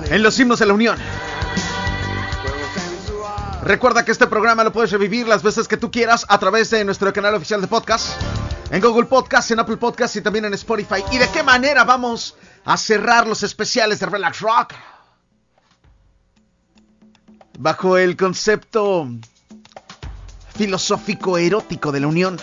en 0.06 0.22
los 0.22 0.40
himnos 0.40 0.60
de 0.60 0.68
la 0.68 0.74
Unión. 0.76 0.96
Recuerda 3.64 4.06
que 4.06 4.12
este 4.12 4.28
programa 4.28 4.64
lo 4.64 4.72
puedes 4.72 4.92
revivir 4.92 5.28
las 5.28 5.42
veces 5.42 5.68
que 5.68 5.78
tú 5.78 5.90
quieras 5.90 6.28
a 6.30 6.38
través 6.38 6.70
de 6.70 6.86
nuestro 6.86 7.12
canal 7.12 7.34
oficial 7.34 7.60
de 7.60 7.66
podcast, 7.66 8.22
en 8.70 8.80
Google 8.82 9.06
Podcast, 9.06 9.50
en 9.50 9.62
Apple 9.62 9.78
Podcast 9.78 10.16
y 10.16 10.22
también 10.22 10.46
en 10.46 10.54
Spotify. 10.54 11.04
¿Y 11.12 11.18
de 11.18 11.28
qué 11.30 11.42
manera 11.42 11.86
vamos 11.86 12.36
a 12.66 12.78
cerrar 12.78 13.26
los 13.26 13.42
especiales 13.42 14.00
de 14.00 14.06
Relax 14.06 14.42
Rock? 14.42 14.76
Bajo 17.58 17.98
el 17.98 18.16
concepto 18.16 19.08
filosófico 20.56 21.40
erótico 21.40 21.92
de 21.92 22.00
la 22.00 22.06
unión. 22.06 22.38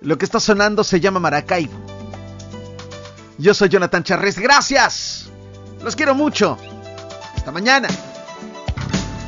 Lo 0.00 0.16
que 0.16 0.24
está 0.24 0.40
sonando 0.40 0.84
se 0.84 1.00
llama 1.00 1.20
Maracaibo. 1.20 1.95
Yo 3.38 3.54
soy 3.54 3.68
Jonathan 3.68 4.02
Charres. 4.02 4.38
Gracias. 4.38 5.30
Los 5.82 5.94
quiero 5.94 6.14
mucho. 6.14 6.56
Hasta 7.36 7.52
mañana. 7.52 7.88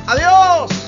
Adiós. 0.07 0.78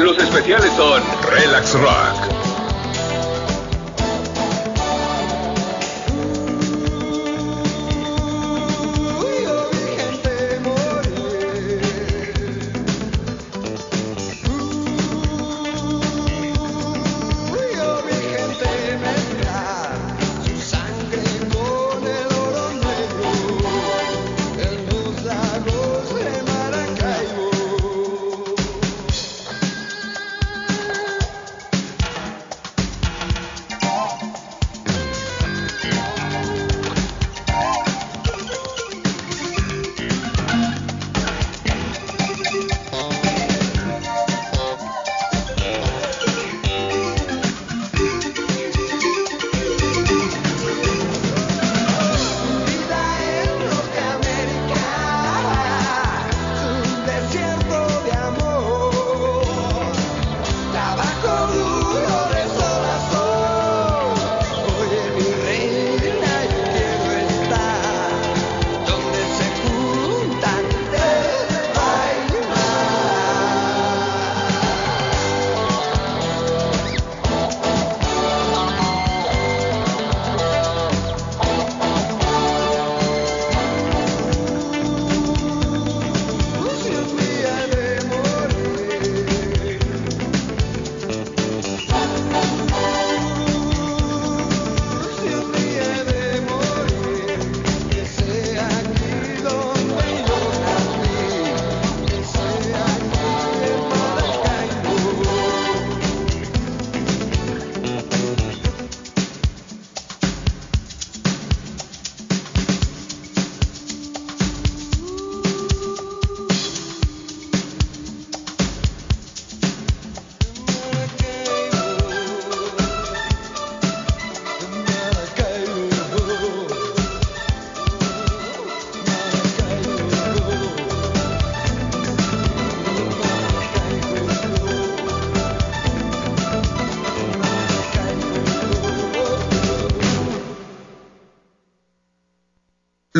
Los 0.00 0.16
especiales 0.16 0.72
son 0.72 1.02
Relax 1.30 1.74
Rock 1.74 2.39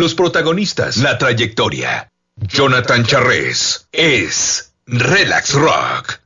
Los 0.00 0.14
protagonistas, 0.14 0.96
la 0.96 1.18
trayectoria. 1.18 2.10
Jonathan 2.36 3.04
Charrés 3.04 3.86
es 3.92 4.72
Relax 4.86 5.52
Rock. 5.52 6.19